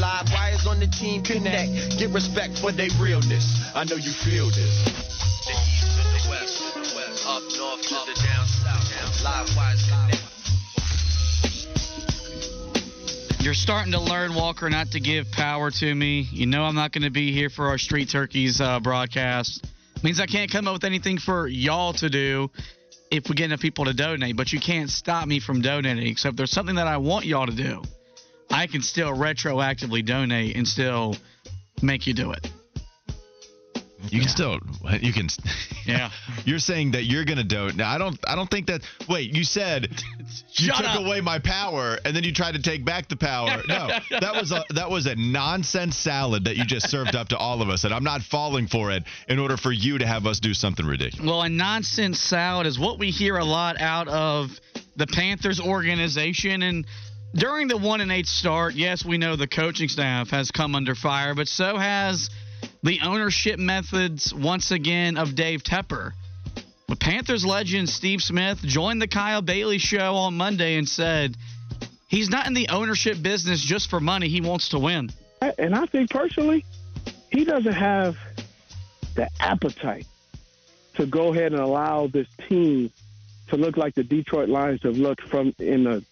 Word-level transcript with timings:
live 0.00 0.32
wires 0.32 0.66
on 0.66 0.80
the 0.80 0.86
team 0.86 1.22
connect. 1.22 1.98
Get 1.98 2.10
respect 2.10 2.58
for 2.58 2.72
their 2.72 2.88
realness. 2.98 3.44
I 3.74 3.84
know 3.84 3.96
you 3.96 4.10
feel 4.10 4.48
this. 4.48 4.84
The 5.44 5.52
east 5.52 5.92
to 5.92 6.02
the 6.08 6.20
west, 6.32 7.26
up 7.28 7.42
north 7.56 7.82
to 7.82 8.00
the 8.08 8.16
down 8.24 8.46
south. 8.48 8.88
Live 9.22 9.54
wires 9.56 9.84
connect. 9.84 10.24
You're 13.40 13.54
starting 13.54 13.92
to 13.92 14.00
learn, 14.00 14.34
Walker, 14.34 14.68
not 14.68 14.90
to 14.92 15.00
give 15.00 15.30
power 15.32 15.70
to 15.70 15.94
me. 15.94 16.28
You 16.30 16.46
know 16.46 16.64
I'm 16.64 16.74
not 16.74 16.92
going 16.92 17.04
to 17.04 17.10
be 17.10 17.32
here 17.32 17.48
for 17.48 17.68
our 17.68 17.78
Street 17.78 18.10
Turkeys 18.10 18.60
uh, 18.60 18.80
broadcast. 18.80 19.66
Means 20.02 20.20
I 20.20 20.26
can't 20.26 20.50
come 20.50 20.66
up 20.66 20.74
with 20.74 20.84
anything 20.84 21.18
for 21.18 21.46
y'all 21.46 21.92
to 21.94 22.08
do 22.08 22.50
if 23.10 23.28
we 23.28 23.34
get 23.34 23.46
enough 23.46 23.60
people 23.60 23.86
to 23.86 23.92
donate, 23.92 24.36
but 24.36 24.52
you 24.52 24.60
can't 24.60 24.88
stop 24.88 25.26
me 25.26 25.40
from 25.40 25.62
donating. 25.62 26.06
except 26.06 26.36
there's 26.36 26.50
something 26.50 26.76
that 26.76 26.86
I 26.86 26.98
want 26.98 27.26
y'all 27.26 27.46
to 27.46 27.54
do, 27.54 27.82
I 28.50 28.66
can 28.66 28.82
still 28.82 29.10
retroactively 29.12 30.04
donate 30.04 30.56
and 30.56 30.66
still 30.66 31.16
make 31.82 32.06
you 32.06 32.14
do 32.14 32.32
it. 32.32 32.50
You 34.08 34.20
can 34.20 34.28
still 34.28 34.58
you 35.00 35.12
can 35.12 35.28
Yeah. 35.86 36.10
You're 36.44 36.58
saying 36.58 36.92
that 36.92 37.04
you're 37.04 37.24
gonna 37.24 37.44
donate. 37.44 37.76
Now 37.76 37.90
I 37.90 37.98
don't 37.98 38.18
I 38.26 38.34
don't 38.34 38.50
think 38.50 38.66
that 38.66 38.82
wait, 39.08 39.34
you 39.36 39.44
said 39.44 39.88
you 40.52 40.72
took 40.72 40.84
up. 40.86 41.00
away 41.00 41.20
my 41.20 41.38
power 41.38 41.98
and 42.04 42.16
then 42.16 42.24
you 42.24 42.32
tried 42.32 42.54
to 42.54 42.62
take 42.62 42.84
back 42.84 43.08
the 43.08 43.16
power. 43.16 43.62
No. 43.68 43.88
That 44.20 44.34
was 44.34 44.52
a 44.52 44.64
that 44.74 44.90
was 44.90 45.06
a 45.06 45.14
nonsense 45.16 45.96
salad 45.96 46.44
that 46.44 46.56
you 46.56 46.64
just 46.64 46.90
served 46.90 47.14
up 47.14 47.28
to 47.28 47.38
all 47.38 47.62
of 47.62 47.68
us 47.68 47.84
and 47.84 47.94
I'm 47.94 48.04
not 48.04 48.22
falling 48.22 48.66
for 48.66 48.90
it 48.90 49.04
in 49.28 49.38
order 49.38 49.56
for 49.56 49.70
you 49.72 49.98
to 49.98 50.06
have 50.06 50.26
us 50.26 50.40
do 50.40 50.54
something 50.54 50.84
ridiculous. 50.84 51.26
Well, 51.26 51.42
a 51.42 51.48
nonsense 51.48 52.18
salad 52.18 52.66
is 52.66 52.78
what 52.78 52.98
we 52.98 53.10
hear 53.10 53.36
a 53.36 53.44
lot 53.44 53.80
out 53.80 54.08
of 54.08 54.50
the 54.96 55.06
Panthers 55.06 55.60
organization. 55.60 56.62
And 56.62 56.86
during 57.34 57.68
the 57.68 57.76
one 57.76 58.00
and 58.00 58.10
eight 58.10 58.26
start, 58.26 58.74
yes, 58.74 59.04
we 59.04 59.18
know 59.18 59.36
the 59.36 59.46
coaching 59.46 59.88
staff 59.88 60.30
has 60.30 60.50
come 60.50 60.74
under 60.74 60.94
fire, 60.94 61.34
but 61.34 61.48
so 61.48 61.76
has 61.76 62.30
the 62.82 63.00
ownership 63.04 63.58
methods 63.58 64.34
once 64.34 64.70
again 64.70 65.16
of 65.16 65.34
Dave 65.34 65.62
Tepper. 65.62 66.12
The 66.88 66.96
Panthers 66.96 67.44
legend 67.44 67.88
Steve 67.88 68.20
Smith 68.20 68.58
joined 68.62 69.00
the 69.00 69.06
Kyle 69.06 69.42
Bailey 69.42 69.78
show 69.78 70.16
on 70.16 70.36
Monday 70.36 70.76
and 70.76 70.88
said 70.88 71.36
he's 72.08 72.28
not 72.28 72.46
in 72.46 72.54
the 72.54 72.68
ownership 72.68 73.22
business 73.22 73.60
just 73.60 73.88
for 73.90 74.00
money. 74.00 74.28
He 74.28 74.40
wants 74.40 74.70
to 74.70 74.78
win. 74.78 75.10
And 75.58 75.74
I 75.74 75.86
think 75.86 76.10
personally, 76.10 76.64
he 77.30 77.44
doesn't 77.44 77.72
have 77.72 78.16
the 79.14 79.28
appetite 79.38 80.06
to 80.94 81.06
go 81.06 81.32
ahead 81.32 81.52
and 81.52 81.60
allow 81.60 82.08
this 82.08 82.26
team 82.48 82.90
to 83.48 83.56
look 83.56 83.76
like 83.76 83.94
the 83.94 84.04
Detroit 84.04 84.48
Lions 84.48 84.82
have 84.82 84.96
looked 84.96 85.22
from 85.28 85.54
in 85.58 85.84
the 85.84 86.04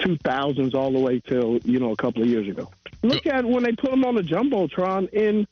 2000s 0.00 0.74
all 0.74 0.92
the 0.92 0.98
way 0.98 1.20
till 1.20 1.58
you 1.58 1.78
know 1.78 1.92
a 1.92 1.96
couple 1.96 2.22
of 2.22 2.28
years 2.28 2.48
ago. 2.48 2.70
Look 3.02 3.26
at 3.26 3.44
when 3.44 3.62
they 3.62 3.72
put 3.72 3.92
him 3.92 4.04
on 4.04 4.14
the 4.14 4.22
jumbotron 4.22 5.08
in 5.10 5.46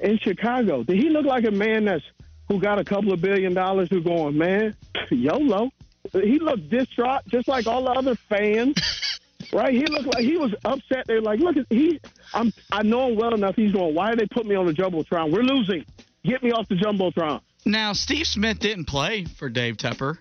in 0.00 0.18
Chicago. 0.18 0.82
Did 0.82 0.96
he 0.98 1.08
look 1.08 1.24
like 1.24 1.44
a 1.44 1.50
man 1.50 1.84
that's 1.84 2.04
who 2.48 2.60
got 2.60 2.78
a 2.78 2.84
couple 2.84 3.12
of 3.12 3.20
billion 3.20 3.54
dollars 3.54 3.88
who 3.90 4.00
going 4.02 4.36
man 4.36 4.76
YOLO? 5.10 5.70
He 6.12 6.38
looked 6.38 6.68
distraught, 6.68 7.22
just 7.28 7.48
like 7.48 7.66
all 7.66 7.84
the 7.84 7.90
other 7.90 8.14
fans. 8.14 8.76
Right? 9.52 9.74
He 9.74 9.84
looked 9.84 10.06
like 10.06 10.24
he 10.24 10.38
was 10.38 10.54
upset. 10.64 11.04
They're 11.06 11.20
like, 11.20 11.40
look, 11.40 11.56
he. 11.68 12.00
I'm. 12.32 12.52
I 12.70 12.82
know 12.84 13.08
him 13.08 13.16
well 13.16 13.34
enough. 13.34 13.54
He's 13.54 13.72
going. 13.72 13.94
Why 13.94 14.10
did 14.10 14.20
they 14.20 14.26
put 14.26 14.46
me 14.46 14.54
on 14.54 14.66
the 14.66 14.72
jumbotron? 14.72 15.30
We're 15.30 15.42
losing. 15.42 15.84
Get 16.24 16.42
me 16.42 16.52
off 16.52 16.68
the 16.68 16.76
jumbotron. 16.76 17.40
Now, 17.66 17.92
Steve 17.92 18.26
Smith 18.26 18.60
didn't 18.60 18.86
play 18.86 19.24
for 19.24 19.50
Dave 19.50 19.76
Tepper. 19.76 20.18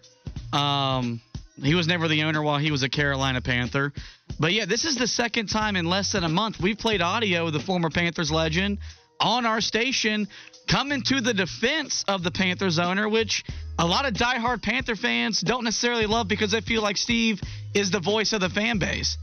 Um, 0.53 1.21
he 1.61 1.75
was 1.75 1.87
never 1.87 2.07
the 2.07 2.23
owner 2.23 2.41
while 2.41 2.57
he 2.57 2.71
was 2.71 2.83
a 2.83 2.89
Carolina 2.89 3.41
Panther. 3.41 3.93
But 4.39 4.53
yeah, 4.53 4.65
this 4.65 4.85
is 4.85 4.95
the 4.95 5.07
second 5.07 5.47
time 5.47 5.75
in 5.75 5.85
less 5.85 6.11
than 6.11 6.23
a 6.23 6.29
month 6.29 6.59
we've 6.59 6.77
played 6.77 7.01
audio 7.01 7.47
of 7.47 7.53
the 7.53 7.59
former 7.59 7.89
Panthers 7.89 8.31
legend 8.31 8.79
on 9.19 9.45
our 9.45 9.61
station 9.61 10.27
coming 10.67 11.03
to 11.03 11.21
the 11.21 11.33
defense 11.33 12.03
of 12.07 12.23
the 12.23 12.31
Panthers 12.31 12.79
owner, 12.79 13.07
which 13.07 13.43
a 13.77 13.85
lot 13.85 14.05
of 14.05 14.13
diehard 14.13 14.61
Panther 14.61 14.95
fans 14.95 15.41
don't 15.41 15.63
necessarily 15.63 16.05
love 16.05 16.27
because 16.27 16.51
they 16.51 16.61
feel 16.61 16.81
like 16.81 16.97
Steve 16.97 17.41
is 17.73 17.91
the 17.91 17.99
voice 17.99 18.33
of 18.33 18.41
the 18.41 18.49
fan 18.49 18.79
base. 18.79 19.17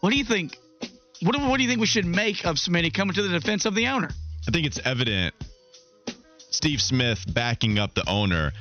What 0.00 0.10
do 0.10 0.16
you 0.16 0.24
think? 0.24 0.56
What 1.22 1.36
do, 1.36 1.46
what 1.46 1.56
do 1.56 1.62
you 1.62 1.68
think 1.68 1.80
we 1.80 1.86
should 1.86 2.04
make 2.04 2.44
of 2.44 2.56
Smitty 2.56 2.92
coming 2.92 3.14
to 3.14 3.22
the 3.22 3.28
defense 3.28 3.64
of 3.64 3.74
the 3.74 3.86
owner? 3.86 4.10
I 4.46 4.50
think 4.50 4.66
it's 4.66 4.80
evident 4.84 5.34
Steve 6.50 6.80
Smith 6.80 7.24
backing 7.32 7.78
up 7.78 7.94
the 7.94 8.08
owner. 8.08 8.52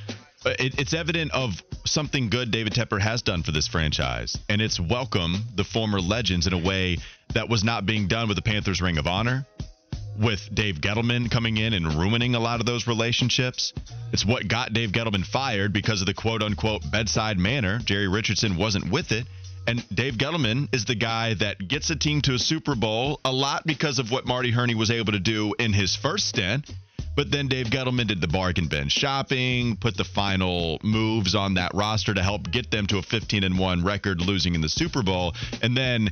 It, 0.46 0.80
it's 0.80 0.94
evident 0.94 1.32
of 1.32 1.62
something 1.86 2.30
good 2.30 2.52
David 2.52 2.74
Tepper 2.74 3.00
has 3.00 3.22
done 3.22 3.44
for 3.44 3.52
this 3.52 3.68
franchise, 3.68 4.38
and 4.50 4.62
it's 4.62 4.80
welcome 4.80 5.46
the 5.56 5.64
former 5.64 6.00
legends 6.00 6.48
in 6.48 6.54
a 6.54 6.58
way 6.58 6.98
that 7.34 7.48
was 7.48 7.64
not 7.64 7.86
being 7.86 8.08
done 8.08 8.28
with 8.28 8.38
the 8.38 8.42
Panthers 8.42 8.82
Ring 8.82 8.98
of 8.98 9.06
Honor, 9.06 9.46
with 10.20 10.54
Dave 10.54 10.76
Gettleman 10.76 11.30
coming 11.30 11.58
in 11.58 11.74
and 11.74 11.94
ruining 11.94 12.36
a 12.36 12.40
lot 12.40 12.60
of 12.60 12.66
those 12.66 12.88
relationships. 12.88 13.74
It's 14.12 14.26
what 14.26 14.48
got 14.48 14.74
Dave 14.74 14.92
Gettleman 14.92 15.26
fired 15.26 15.74
because 15.74 16.02
of 16.02 16.08
the 16.08 16.14
quote 16.14 16.42
unquote 16.42 16.82
bedside 16.92 17.38
manner. 17.38 17.80
Jerry 17.80 18.08
Richardson 18.08 18.58
wasn't 18.58 18.92
with 18.92 19.12
it. 19.12 19.26
And 19.68 19.88
Dave 19.94 20.16
Gettleman 20.16 20.74
is 20.74 20.86
the 20.86 20.96
guy 20.96 21.36
that 21.36 21.68
gets 21.68 21.92
a 21.92 21.96
team 21.96 22.22
to 22.22 22.34
a 22.34 22.40
Super 22.40 22.74
Bowl 22.76 23.22
a 23.24 23.32
lot 23.32 23.66
because 23.66 24.00
of 24.00 24.10
what 24.10 24.26
Marty 24.26 24.52
Hurney 24.52 24.74
was 24.74 24.90
able 24.90 25.14
to 25.14 25.20
do 25.20 25.54
in 25.60 25.72
his 25.72 25.96
first 25.96 26.28
stint. 26.28 26.70
But 27.16 27.30
then 27.30 27.48
Dave 27.48 27.68
Gettleman 27.68 28.08
did 28.08 28.22
the 28.22 28.28
bargain 28.28 28.68
bin 28.68 28.88
shopping, 28.88 29.76
put 29.76 29.98
the 29.98 30.04
final 30.04 30.80
moves 30.84 31.36
on 31.36 31.56
that 31.56 31.74
roster 31.74 32.14
to 32.14 32.24
help 32.24 32.50
get 32.52 32.72
them 32.72 32.88
to 32.88 32.98
a 32.98 33.02
15 33.02 33.44
and 33.44 33.60
1 33.60 33.84
record, 33.84 34.22
losing 34.22 34.56
in 34.56 34.62
the 34.62 34.70
Super 34.70 35.04
Bowl, 35.04 35.34
and 35.62 35.76
then 35.76 36.10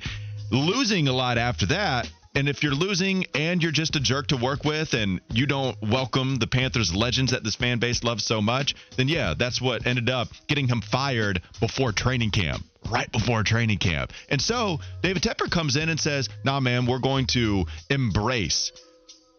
losing 0.52 1.08
a 1.08 1.14
lot 1.14 1.38
after 1.38 1.68
that. 1.68 2.12
And 2.36 2.48
if 2.48 2.62
you're 2.62 2.76
losing 2.76 3.26
and 3.34 3.62
you're 3.62 3.72
just 3.72 3.96
a 3.96 4.00
jerk 4.00 4.28
to 4.28 4.38
work 4.38 4.64
with 4.64 4.94
and 4.94 5.20
you 5.34 5.48
don't 5.48 5.76
welcome 5.82 6.38
the 6.38 6.48
Panthers 6.48 6.96
legends 6.96 7.32
that 7.32 7.44
this 7.44 7.56
fan 7.56 7.80
base 7.80 8.04
loves 8.04 8.24
so 8.24 8.40
much, 8.42 8.76
then 8.98 9.08
yeah, 9.08 9.34
that's 9.38 9.60
what 9.60 9.88
ended 9.88 10.10
up 10.10 10.28
getting 10.48 10.68
him 10.68 10.82
fired 10.82 11.42
before 11.60 11.92
training 11.92 12.30
camp, 12.30 12.64
right 12.92 13.12
before 13.12 13.42
training 13.44 13.80
camp. 13.80 14.14
And 14.30 14.40
so 14.40 14.80
David 15.02 15.24
Tepper 15.24 15.50
comes 15.50 15.76
in 15.76 15.90
and 15.90 16.00
says, 16.00 16.30
nah, 16.44 16.60
man, 16.60 16.86
we're 16.86 17.00
going 17.00 17.26
to 17.28 17.66
embrace 17.90 18.72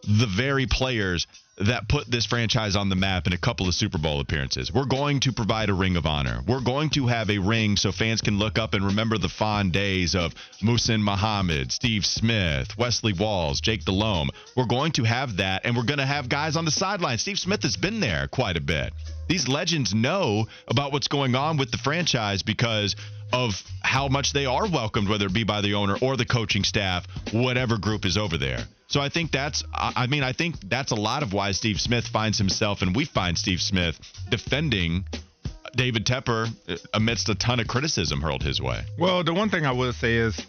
the 0.03 0.27
very 0.27 0.67
players 0.67 1.27
that 1.61 1.89
put 1.89 2.11
this 2.11 2.25
franchise 2.25 2.75
on 2.75 2.89
the 2.89 2.97
map 2.97 3.27
in 3.27 3.33
a 3.33 3.39
couple 3.39 3.69
of 3.69 3.75
Super 3.75 3.99
Bowl 3.99 4.21
appearances. 4.21 4.73
We're 4.73 4.87
going 4.87 5.21
to 5.21 5.33
provide 5.33 5.69
a 5.69 5.75
ring 5.75 5.97
of 5.97 6.07
honor. 6.07 6.41
We're 6.47 6.63
going 6.63 6.91
to 6.91 7.07
have 7.07 7.29
a 7.29 7.39
ring 7.39 7.77
so 7.77 7.93
fans 7.93 8.23
can 8.23 8.39
look 8.39 8.59
up 8.59 8.73
and 8.73 8.85
remember 8.85 9.19
the 9.19 9.29
fond 9.29 9.73
days 9.73 10.15
of 10.15 10.35
Muhsin 10.63 11.03
Muhammad, 11.03 11.71
Steve 11.71 12.07
Smith, 12.07 12.77
Wesley 12.79 13.13
Walls, 13.13 13.61
Jake 13.61 13.85
Delhomme. 13.85 14.31
We're 14.57 14.67
going 14.67 14.93
to 14.93 15.05
have 15.05 15.37
that, 15.37 15.67
and 15.67 15.77
we're 15.77 15.85
going 15.85 15.99
to 15.99 16.07
have 16.07 16.29
guys 16.29 16.57
on 16.57 16.65
the 16.65 16.71
sideline. 16.71 17.19
Steve 17.19 17.39
Smith 17.39 17.63
has 17.63 17.77
been 17.77 18.01
there 18.01 18.27
quite 18.29 18.57
a 18.57 18.63
bit. 18.63 18.95
These 19.29 19.47
legends 19.47 19.95
know 19.95 20.47
about 20.67 20.93
what's 20.93 21.09
going 21.09 21.35
on 21.35 21.59
with 21.59 21.71
the 21.71 21.79
franchise 21.79 22.43
because 22.43 22.97
of 23.33 23.63
how 23.83 24.09
much 24.09 24.33
they 24.33 24.47
are 24.47 24.69
welcomed, 24.69 25.09
whether 25.09 25.27
it 25.27 25.35
be 25.35 25.45
by 25.45 25.61
the 25.61 25.75
owner 25.75 25.97
or 26.01 26.17
the 26.17 26.25
coaching 26.25 26.65
staff, 26.65 27.07
whatever 27.33 27.77
group 27.79 28.05
is 28.05 28.17
over 28.17 28.39
there. 28.39 28.67
So 28.91 29.01
I 29.01 29.09
think 29.09 29.31
that's, 29.31 29.63
I 29.73 30.09
mean, 30.09 30.25
I 30.25 30.33
think 30.33 30.57
that's 30.69 30.91
a 30.91 30.97
lot 30.97 31.23
of 31.23 31.33
why 31.33 31.53
Steve 31.53 31.81
Smith 31.81 32.09
finds 32.09 32.39
himself, 32.39 32.83
and 32.83 32.95
we 32.95 33.05
find 33.05 33.39
Steve 33.39 33.63
Smith 33.63 33.99
defending 34.29 35.05
David 35.77 36.05
Tepper 36.05 36.49
uh, 36.69 36.77
amidst 36.93 37.29
a 37.29 37.37
ton 37.37 37.61
of 37.61 37.69
criticism 37.69 38.21
hurled 38.21 38.43
his 38.43 38.61
way. 38.61 38.83
Well, 38.99 39.23
the 39.23 39.33
one 39.33 39.49
thing 39.49 39.65
I 39.65 39.71
will 39.71 39.93
say 39.93 40.17
is 40.17 40.45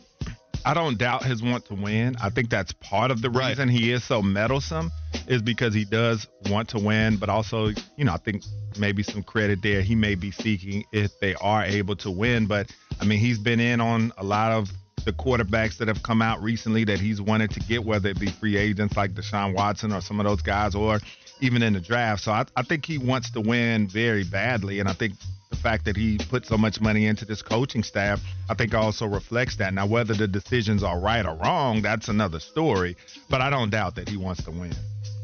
I 0.66 0.74
don't 0.74 0.98
doubt 0.98 1.24
his 1.24 1.44
want 1.44 1.66
to 1.66 1.76
win. 1.76 2.16
I 2.20 2.32
think 2.32 2.50
that's 2.50 2.72
part 2.74 3.12
of 3.12 3.22
the 3.22 3.30
Right. 3.30 3.50
reason 3.50 3.70
he 3.70 3.92
is 3.92 4.04
so 4.04 4.24
meddlesome 4.24 4.92
is 5.28 5.44
because 5.44 5.76
he 5.76 5.86
does 5.86 6.28
want 6.50 6.70
to 6.70 6.80
win, 6.80 7.18
but 7.18 7.30
also, 7.30 7.68
you 7.96 8.06
know, 8.06 8.14
I 8.14 8.18
think 8.18 8.44
maybe 8.80 9.04
some 9.04 9.22
credit 9.22 9.62
there 9.62 9.84
he 9.84 9.94
may 9.94 10.16
be 10.16 10.32
seeking 10.32 10.84
if 10.92 11.12
they 11.20 11.36
are 11.36 11.64
able 11.64 11.96
to 11.98 12.10
win. 12.10 12.48
But 12.48 12.72
I 13.00 13.06
mean, 13.06 13.20
he's 13.20 13.38
been 13.38 13.60
in 13.60 13.82
on 13.82 14.14
a 14.18 14.24
lot 14.24 14.52
of 14.52 14.72
the 15.06 15.14
quarterbacks 15.14 15.78
that 15.78 15.88
have 15.88 16.04
come 16.04 16.22
out 16.22 16.42
recently 16.42 16.84
that 16.86 17.00
he's 17.00 17.22
wanted 17.22 17.52
to 17.52 17.60
get, 17.62 17.84
whether 17.84 18.10
it 18.10 18.20
be 18.20 18.28
free 18.28 18.58
agents 18.58 18.96
like 18.96 19.12
Deshaun 19.12 19.56
Watson 19.56 19.92
or 19.92 20.02
some 20.02 20.20
of 20.20 20.26
those 20.26 20.42
guys, 20.42 20.76
or 20.76 21.00
even 21.40 21.64
in 21.64 21.74
the 21.74 21.80
draft. 21.80 22.24
So 22.24 22.32
I, 22.32 22.46
I 22.56 22.64
think 22.64 22.86
he 22.86 22.98
wants 22.98 23.32
to 23.32 23.42
win 23.42 23.88
very 23.88 24.24
badly, 24.24 24.80
and 24.80 24.88
I 24.88 24.94
think 24.94 25.14
the 25.50 25.58
fact 25.58 25.86
that 25.86 25.98
he 25.98 26.18
put 26.30 26.46
so 26.46 26.58
much 26.58 26.80
money 26.80 27.08
into 27.08 27.26
this 27.26 27.42
coaching 27.42 27.84
staff, 27.84 28.22
I 28.50 28.54
think 28.54 28.74
also 28.74 29.06
reflects 29.06 29.58
that. 29.58 29.74
Now, 29.74 29.86
whether 29.86 30.14
the 30.14 30.28
decisions 30.28 30.84
are 30.84 31.00
right 31.00 31.26
or 31.26 31.36
wrong, 31.36 31.82
that's 31.82 32.08
another 32.08 32.40
story. 32.40 32.96
But 33.30 33.42
I 33.42 33.50
don't 33.50 33.70
doubt 33.70 33.96
that 33.96 34.08
he 34.08 34.18
wants 34.18 34.44
to 34.44 34.52
win. 34.52 34.74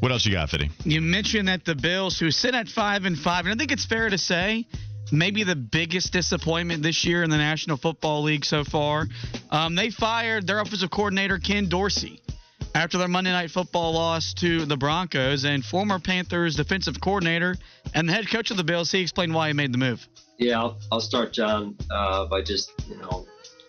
What 0.00 0.12
else 0.12 0.26
you 0.26 0.32
got, 0.32 0.50
Fitty? 0.50 0.70
You 0.84 1.00
mentioned 1.00 1.48
that 1.48 1.64
the 1.64 1.74
Bills, 1.74 2.18
who 2.18 2.30
sit 2.30 2.54
at 2.54 2.68
five 2.68 3.04
and 3.04 3.18
five, 3.18 3.46
and 3.46 3.54
I 3.54 3.56
think 3.56 3.72
it's 3.72 3.86
fair 3.86 4.10
to 4.10 4.18
say, 4.18 4.66
maybe 5.12 5.44
the 5.44 5.56
biggest 5.56 6.12
disappointment 6.12 6.82
this 6.82 7.04
year 7.04 7.22
in 7.22 7.30
the 7.30 7.36
National 7.36 7.76
Football 7.76 8.22
League 8.22 8.44
so 8.44 8.64
far. 8.64 9.06
Um, 9.50 9.74
they 9.74 9.90
fired 9.90 10.46
their 10.46 10.60
offensive 10.60 10.90
coordinator 10.90 11.38
Ken 11.38 11.68
Dorsey 11.68 12.20
after 12.74 12.98
their 12.98 13.08
Monday 13.08 13.32
Night 13.32 13.50
Football 13.50 13.94
loss 13.94 14.34
to 14.34 14.64
the 14.64 14.76
Broncos, 14.76 15.44
and 15.44 15.64
former 15.64 15.98
Panthers 15.98 16.56
defensive 16.56 17.00
coordinator 17.00 17.56
and 17.94 18.08
the 18.08 18.12
head 18.12 18.30
coach 18.30 18.50
of 18.50 18.56
the 18.56 18.64
Bills. 18.64 18.90
He 18.90 19.00
explained 19.00 19.34
why 19.34 19.48
he 19.48 19.54
made 19.54 19.72
the 19.72 19.78
move. 19.78 20.06
Yeah, 20.36 20.60
I'll, 20.60 20.78
I'll 20.92 21.00
start, 21.00 21.32
John, 21.32 21.76
uh, 21.90 22.26
by 22.26 22.42
just 22.42 22.72
you 22.88 22.96
know 22.96 23.26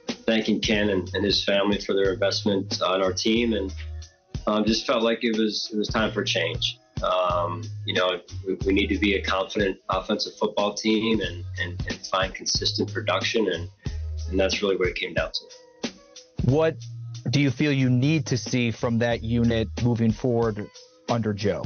thanking 0.07 0.61
Ken 0.61 0.89
and, 0.89 1.09
and 1.13 1.23
his 1.23 1.43
family 1.43 1.79
for 1.79 1.93
their 1.93 2.13
investment 2.13 2.81
on 2.81 3.01
our 3.01 3.13
team, 3.13 3.53
and 3.53 3.73
um, 4.45 4.65
just 4.65 4.85
felt 4.85 5.01
like 5.01 5.23
it 5.23 5.37
was 5.37 5.69
it 5.73 5.77
was 5.77 5.87
time 5.87 6.11
for 6.11 6.23
change. 6.23 6.79
Um, 7.03 7.63
you 7.85 7.93
know, 7.93 8.19
we, 8.45 8.55
we, 8.65 8.73
need 8.73 8.87
to 8.87 8.97
be 8.97 9.15
a 9.15 9.21
confident 9.21 9.77
offensive 9.89 10.33
football 10.35 10.73
team 10.73 11.21
and, 11.21 11.45
and, 11.61 11.81
and 11.87 12.05
find 12.07 12.33
consistent 12.33 12.93
production, 12.93 13.47
and 13.47 13.69
and 14.29 14.39
that's 14.39 14.61
really 14.61 14.75
what 14.75 14.89
it 14.89 14.95
came 14.95 15.13
down 15.13 15.31
to. 15.31 15.91
What 16.45 16.75
do 17.29 17.39
you 17.39 17.51
feel 17.51 17.71
you 17.71 17.89
need 17.89 18.25
to 18.27 18.37
see 18.37 18.71
from 18.71 18.99
that 18.99 19.23
unit 19.23 19.69
moving 19.83 20.11
forward 20.11 20.69
under 21.09 21.33
Joe? 21.33 21.65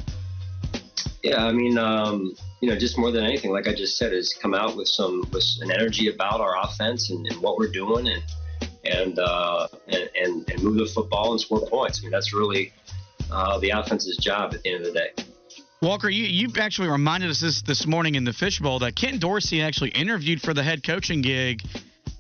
Yeah, 1.24 1.46
I 1.46 1.52
mean, 1.52 1.78
um, 1.78 2.36
you 2.62 2.70
know, 2.70 2.78
just 2.78 2.98
more 2.98 3.12
than 3.12 3.24
anything, 3.24 3.52
like 3.52 3.68
I 3.68 3.74
just 3.74 3.98
said, 3.98 4.14
is 4.14 4.34
come 4.34 4.54
out 4.54 4.76
with 4.76 4.88
some 4.88 5.22
with 5.32 5.46
an 5.62 5.72
energy 5.72 6.10
about 6.10 6.42
our 6.42 6.62
offense 6.62 7.10
and, 7.10 7.26
and 7.28 7.42
what 7.42 7.58
we're 7.58 7.72
doing, 7.72 8.08
and 8.08 8.24
and, 8.86 9.20
uh, 9.20 9.68
and 9.88 10.10
and 10.16 10.50
and 10.52 10.64
move 10.64 10.76
the 10.76 10.86
football 10.86 11.32
and 11.32 11.40
score 11.40 11.66
points. 11.68 12.00
I 12.00 12.04
mean, 12.04 12.12
that's 12.12 12.34
really 12.34 12.74
uh, 13.34 13.60
the 13.60 13.72
offense's 13.72 14.18
job 14.18 14.54
at 14.54 14.64
the 14.64 14.74
end 14.74 14.86
of 14.86 14.94
the 14.94 15.00
day. 15.00 15.24
Walker, 15.82 16.10
you, 16.10 16.24
you 16.24 16.50
actually 16.58 16.88
reminded 16.88 17.30
us 17.30 17.42
this 17.42 17.62
this 17.64 17.86
morning 17.86 18.16
in 18.16 18.24
the 18.24 18.32
Fishbowl 18.32 18.80
that 18.80 18.96
Ken 18.96 19.20
Dorsey 19.20 19.62
actually 19.62 19.90
interviewed 19.90 20.42
for 20.42 20.54
the 20.54 20.64
head 20.64 20.86
coaching 20.86 21.22
gig 21.22 21.62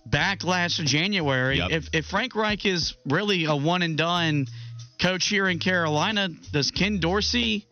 back 0.06 0.44
last 0.44 0.84
January. 0.84 1.60
Yep. 1.60 1.72
If, 1.72 1.90
if 1.94 2.06
Frank 2.06 2.36
Reich 2.36 2.66
is 2.66 2.96
really 3.06 3.46
a 3.46 3.56
one 3.56 3.82
and 3.82 3.98
done 3.98 4.48
coach 5.02 5.28
here 5.28 5.48
in 5.48 5.60
Carolina, 5.60 6.30
does 6.52 6.72
Ken 6.72 7.00
Dorsey, 7.00 7.66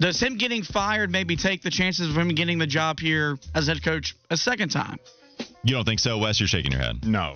does 0.00 0.20
him 0.20 0.38
getting 0.38 0.62
fired 0.62 1.10
maybe 1.10 1.36
take 1.36 1.62
the 1.62 1.70
chances 1.70 2.08
of 2.08 2.16
him 2.16 2.28
getting 2.30 2.58
the 2.58 2.66
job 2.66 2.98
here 2.98 3.36
as 3.54 3.66
head 3.66 3.82
coach 3.84 4.16
a 4.30 4.38
second 4.38 4.70
time? 4.70 4.98
You 5.62 5.74
don't 5.74 5.84
think 5.84 6.00
so, 6.00 6.16
Wes? 6.18 6.40
You're 6.40 6.46
shaking 6.46 6.72
your 6.72 6.80
head. 6.80 7.04
No, 7.06 7.34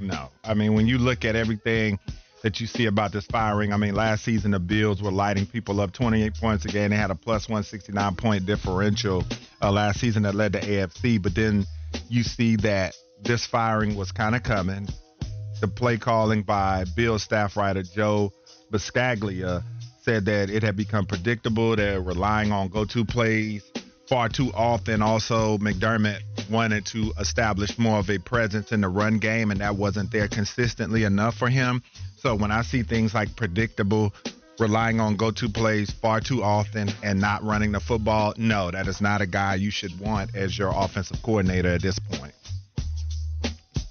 no. 0.00 0.30
I 0.42 0.54
mean, 0.54 0.74
when 0.74 0.86
you 0.86 0.98
look 0.98 1.24
at 1.24 1.36
everything 1.36 1.98
that 2.44 2.60
you 2.60 2.66
see 2.66 2.84
about 2.84 3.10
this 3.10 3.24
firing, 3.24 3.72
I 3.72 3.78
mean, 3.78 3.94
last 3.94 4.22
season 4.22 4.50
the 4.50 4.60
Bills 4.60 5.02
were 5.02 5.10
lighting 5.10 5.46
people 5.46 5.80
up 5.80 5.94
28 5.94 6.34
points 6.34 6.64
a 6.66 6.68
game. 6.68 6.90
They 6.90 6.96
had 6.96 7.10
a 7.10 7.14
plus 7.14 7.48
169 7.48 8.16
point 8.16 8.44
differential 8.44 9.24
uh, 9.62 9.72
last 9.72 9.98
season 9.98 10.24
that 10.24 10.34
led 10.34 10.52
to 10.52 10.60
AFC. 10.60 11.20
But 11.22 11.34
then 11.34 11.64
you 12.10 12.22
see 12.22 12.56
that 12.56 12.94
this 13.22 13.46
firing 13.46 13.96
was 13.96 14.12
kind 14.12 14.36
of 14.36 14.42
coming. 14.42 14.86
The 15.62 15.68
play 15.68 15.96
calling 15.96 16.42
by 16.42 16.84
Bill 16.94 17.18
staff 17.18 17.56
writer 17.56 17.82
Joe 17.82 18.30
Buscaglia 18.70 19.62
said 20.02 20.26
that 20.26 20.50
it 20.50 20.62
had 20.62 20.76
become 20.76 21.06
predictable. 21.06 21.74
They're 21.76 22.02
relying 22.02 22.52
on 22.52 22.68
go-to 22.68 23.06
plays 23.06 23.64
far 24.08 24.28
too 24.28 24.50
often. 24.54 25.02
Also, 25.02 25.58
McDermott 25.58 26.20
wanted 26.50 26.86
to 26.86 27.12
establish 27.18 27.78
more 27.78 27.98
of 27.98 28.10
a 28.10 28.18
presence 28.18 28.72
in 28.72 28.80
the 28.80 28.88
run 28.88 29.18
game, 29.18 29.50
and 29.50 29.60
that 29.60 29.76
wasn't 29.76 30.10
there 30.10 30.28
consistently 30.28 31.04
enough 31.04 31.36
for 31.36 31.48
him. 31.48 31.82
So 32.16 32.34
when 32.34 32.50
I 32.50 32.62
see 32.62 32.82
things 32.82 33.14
like 33.14 33.34
predictable, 33.36 34.14
relying 34.58 35.00
on 35.00 35.16
go-to 35.16 35.48
plays 35.48 35.90
far 35.90 36.20
too 36.20 36.42
often, 36.42 36.90
and 37.02 37.20
not 37.20 37.42
running 37.42 37.72
the 37.72 37.80
football, 37.80 38.34
no, 38.36 38.70
that 38.70 38.86
is 38.88 39.00
not 39.00 39.20
a 39.20 39.26
guy 39.26 39.56
you 39.56 39.70
should 39.70 39.98
want 39.98 40.34
as 40.34 40.56
your 40.56 40.72
offensive 40.74 41.22
coordinator 41.22 41.68
at 41.68 41.82
this 41.82 41.98
point. 41.98 42.34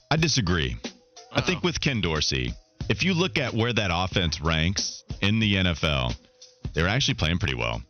I 0.09 0.15
disagree. 0.15 0.77
Uh-oh. 0.83 0.91
I 1.33 1.41
think 1.41 1.59
oh. 1.63 1.67
with 1.67 1.81
Ken 1.81 2.01
Dorsey, 2.01 2.53
if 2.89 3.03
you 3.03 3.13
look 3.13 3.37
at 3.37 3.53
where 3.53 3.73
that 3.73 3.89
offense 3.91 4.41
ranks 4.41 5.03
in 5.21 5.39
the 5.39 5.55
NFL, 5.55 6.15
they're 6.73 6.87
actually 6.87 7.15
playing 7.15 7.39
pretty 7.39 7.55
well. 7.55 7.81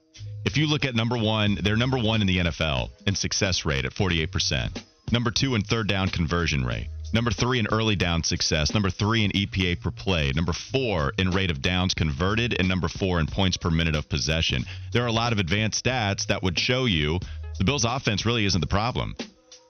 If 0.45 0.57
you 0.57 0.67
look 0.67 0.85
at 0.85 0.95
number 0.95 1.17
one, 1.17 1.57
they're 1.61 1.77
number 1.77 1.97
one 1.97 2.21
in 2.21 2.27
the 2.27 2.37
NFL 2.37 2.89
in 3.07 3.15
success 3.15 3.65
rate 3.65 3.85
at 3.85 3.93
48%. 3.93 4.81
Number 5.11 5.31
two 5.31 5.55
in 5.55 5.61
third 5.61 5.87
down 5.87 6.09
conversion 6.09 6.65
rate. 6.65 6.87
Number 7.13 7.31
three 7.31 7.59
in 7.59 7.67
early 7.71 7.95
down 7.95 8.23
success. 8.23 8.73
Number 8.73 8.89
three 8.89 9.23
in 9.23 9.31
EPA 9.31 9.81
per 9.81 9.91
play. 9.91 10.31
Number 10.35 10.53
four 10.53 11.13
in 11.17 11.29
rate 11.29 11.51
of 11.51 11.61
downs 11.61 11.93
converted. 11.93 12.55
And 12.57 12.67
number 12.67 12.87
four 12.87 13.19
in 13.19 13.27
points 13.27 13.57
per 13.57 13.69
minute 13.69 13.95
of 13.95 14.09
possession. 14.09 14.65
There 14.91 15.03
are 15.03 15.07
a 15.07 15.11
lot 15.11 15.31
of 15.31 15.39
advanced 15.39 15.83
stats 15.85 16.27
that 16.27 16.41
would 16.41 16.57
show 16.57 16.85
you 16.85 17.19
the 17.57 17.63
Bills' 17.63 17.85
offense 17.85 18.25
really 18.25 18.45
isn't 18.45 18.61
the 18.61 18.67
problem. 18.67 19.15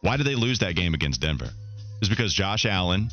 Why 0.01 0.17
did 0.17 0.25
they 0.25 0.35
lose 0.35 0.59
that 0.59 0.75
game 0.75 0.93
against 0.93 1.21
Denver? 1.21 1.49
is 2.03 2.09
because 2.09 2.33
Josh 2.33 2.65
Allen 2.65 3.09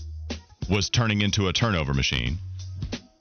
was 0.68 0.90
turning 0.90 1.22
into 1.22 1.46
a 1.46 1.52
turnover 1.52 1.94
machine. 1.94 2.38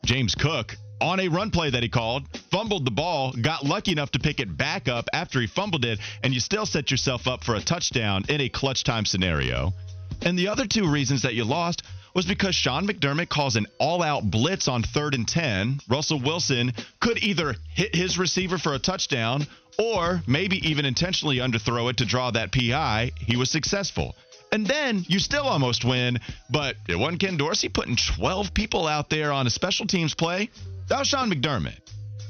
James 0.03 0.33
Cook, 0.33 0.75
on 1.01 1.19
a 1.19 1.27
run 1.27 1.51
play 1.51 1.69
that 1.69 1.83
he 1.83 1.89
called, 1.89 2.27
fumbled 2.51 2.85
the 2.85 2.91
ball, 2.91 3.33
got 3.33 3.65
lucky 3.65 3.91
enough 3.91 4.11
to 4.11 4.19
pick 4.19 4.39
it 4.39 4.57
back 4.57 4.87
up 4.87 5.05
after 5.13 5.39
he 5.41 5.47
fumbled 5.47 5.85
it, 5.85 5.99
and 6.23 6.33
you 6.33 6.39
still 6.39 6.65
set 6.65 6.91
yourself 6.91 7.27
up 7.27 7.43
for 7.43 7.55
a 7.55 7.61
touchdown 7.61 8.23
in 8.29 8.41
a 8.41 8.49
clutch 8.49 8.83
time 8.83 9.05
scenario. 9.05 9.73
And 10.21 10.37
the 10.37 10.49
other 10.49 10.65
two 10.65 10.89
reasons 10.89 11.21
that 11.23 11.33
you 11.33 11.45
lost 11.45 11.83
was 12.13 12.25
because 12.25 12.55
Sean 12.55 12.87
McDermott 12.87 13.29
calls 13.29 13.55
an 13.55 13.67
all 13.79 14.01
out 14.01 14.29
blitz 14.29 14.67
on 14.67 14.83
third 14.83 15.13
and 15.13 15.27
10. 15.27 15.79
Russell 15.87 16.19
Wilson 16.19 16.73
could 16.99 17.23
either 17.23 17.55
hit 17.73 17.95
his 17.95 18.17
receiver 18.17 18.57
for 18.57 18.73
a 18.73 18.79
touchdown 18.79 19.45
or 19.77 20.21
maybe 20.27 20.57
even 20.69 20.85
intentionally 20.85 21.37
underthrow 21.37 21.89
it 21.89 21.97
to 21.97 22.05
draw 22.05 22.31
that 22.31 22.51
PI. 22.51 23.11
He 23.17 23.37
was 23.37 23.49
successful. 23.49 24.15
And 24.51 24.65
then 24.65 25.05
you 25.07 25.19
still 25.19 25.43
almost 25.45 25.85
win, 25.85 26.19
but 26.49 26.75
it 26.87 26.97
wasn't 26.97 27.21
Ken 27.21 27.37
Dorsey 27.37 27.69
putting 27.69 27.95
12 27.95 28.53
people 28.53 28.87
out 28.87 29.09
there 29.09 29.31
on 29.31 29.45
a 29.45 29.49
special 29.49 29.85
teams 29.85 30.15
play. 30.15 30.49
That 30.89 30.99
was 30.99 31.07
Sean 31.07 31.31
McDermott. 31.31 31.79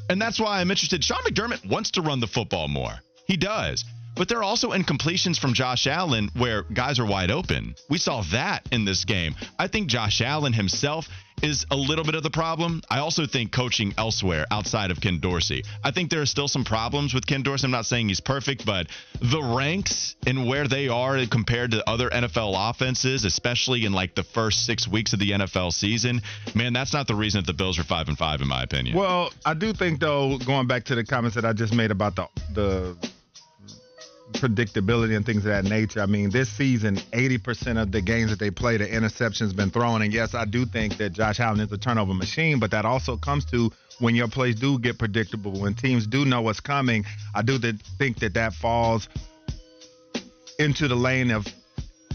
And 0.10 0.22
that's 0.22 0.40
why 0.40 0.60
I'm 0.60 0.70
interested. 0.70 1.04
Sean 1.04 1.20
McDermott 1.20 1.66
wants 1.66 1.92
to 1.92 2.02
run 2.02 2.20
the 2.20 2.28
football 2.28 2.68
more. 2.68 3.00
He 3.26 3.38
does. 3.38 3.86
But 4.16 4.28
there 4.28 4.40
are 4.40 4.44
also 4.44 4.72
incompletions 4.72 5.40
from 5.40 5.54
Josh 5.54 5.88
Allen 5.88 6.30
where 6.38 6.64
guys 6.64 7.00
are 7.00 7.06
wide 7.06 7.32
open. 7.32 7.76
We 7.90 7.98
saw 7.98 8.22
that 8.32 8.68
in 8.72 8.86
this 8.86 9.06
game. 9.06 9.36
I 9.58 9.68
think 9.68 9.88
Josh 9.88 10.22
Allen 10.22 10.54
himself 10.54 11.08
is 11.42 11.66
a 11.72 11.76
little 11.76 12.04
bit 12.04 12.16
of 12.16 12.24
the 12.24 12.30
problem. 12.30 12.82
I 12.90 13.00
also 13.00 13.26
think 13.26 13.52
coaching 13.52 13.94
elsewhere 13.98 14.46
outside 14.52 14.92
of 14.92 15.00
Ken 15.00 15.20
Dorsey. 15.20 15.64
I 15.84 15.92
think 15.92 16.10
there 16.10 16.22
are 16.22 16.26
still 16.26 16.48
some 16.48 16.64
problems 16.64 17.14
with 17.14 17.26
Ken 17.26 17.44
Dorsey. 17.44 17.66
I'm 17.66 17.72
not 17.72 17.86
saying 17.86 18.10
he's 18.10 18.20
perfect, 18.20 18.66
but 18.66 18.88
the 19.22 19.42
ranks 19.42 20.16
and 20.28 20.48
where 20.48 20.68
they 20.68 20.88
are 20.88 21.26
compared 21.28 21.72
to 21.72 21.90
other 21.90 22.10
NFL 22.10 22.70
offenses, 22.70 23.26
especially 23.26 23.86
in 23.86 23.94
like 23.94 24.16
the 24.16 24.24
first 24.24 24.66
six 24.66 24.88
weeks 24.88 25.14
of 25.14 25.20
the 25.20 25.32
NFL 25.32 25.72
season, 25.74 26.22
man, 26.56 26.74
that's 26.74 26.94
not 26.94 27.08
the 27.08 27.16
reason 27.16 27.42
that 27.42 27.48
the 27.48 27.54
Bills 27.54 27.80
are 27.80 27.84
five 27.84 28.08
and 28.08 28.18
five, 28.18 28.42
in 28.42 28.48
my 28.48 28.64
opinion. 28.64 28.98
Well, 28.98 29.32
I 29.46 29.54
do 29.54 29.74
think 29.74 30.00
though, 30.00 30.38
going 30.40 30.68
back 30.68 30.86
to 30.86 30.96
the 30.96 31.04
comments 31.04 31.36
that 31.36 31.46
I 31.46 31.54
just 31.54 31.74
made 31.74 31.92
about 31.92 32.16
the 32.16 32.28
the 32.54 32.98
predictability 34.34 35.16
and 35.16 35.26
things 35.26 35.46
of 35.46 35.52
that 35.52 35.66
nature. 35.66 36.02
I 36.02 36.06
mean, 36.06 36.30
this 36.30 36.50
season, 36.50 36.98
80% 37.14 37.82
of 37.82 37.92
the 37.92 38.02
games 38.02 38.30
that 38.30 38.40
they 38.40 38.52
play, 38.52 38.78
the 38.78 38.88
interceptions 38.88 39.56
been 39.56 39.70
thrown. 39.70 40.02
And 40.02 40.14
yes, 40.14 40.34
I 40.34 40.46
do 40.46 40.66
think 40.66 40.98
that 40.98 41.14
Josh 41.14 41.40
Allen 41.40 41.60
is 41.60 41.72
a 41.72 41.78
turnover 41.78 42.14
machine, 42.14 42.60
but 42.60 42.72
that 42.72 42.86
also 42.86 43.18
comes 43.18 43.46
to 43.46 43.72
when 44.00 44.16
your 44.16 44.28
plays 44.28 44.56
do 44.56 44.80
get 44.80 44.98
predictable, 44.98 45.60
when 45.60 45.74
teams 45.74 46.08
do 46.08 46.26
know 46.26 46.42
what's 46.42 46.60
coming. 46.60 47.06
I 47.36 47.42
do 47.42 47.60
think 47.98 48.20
that 48.20 48.34
that 48.36 48.54
falls 48.54 49.10
into 50.58 50.88
the 50.88 50.96
lane 50.96 51.32
of 51.32 51.46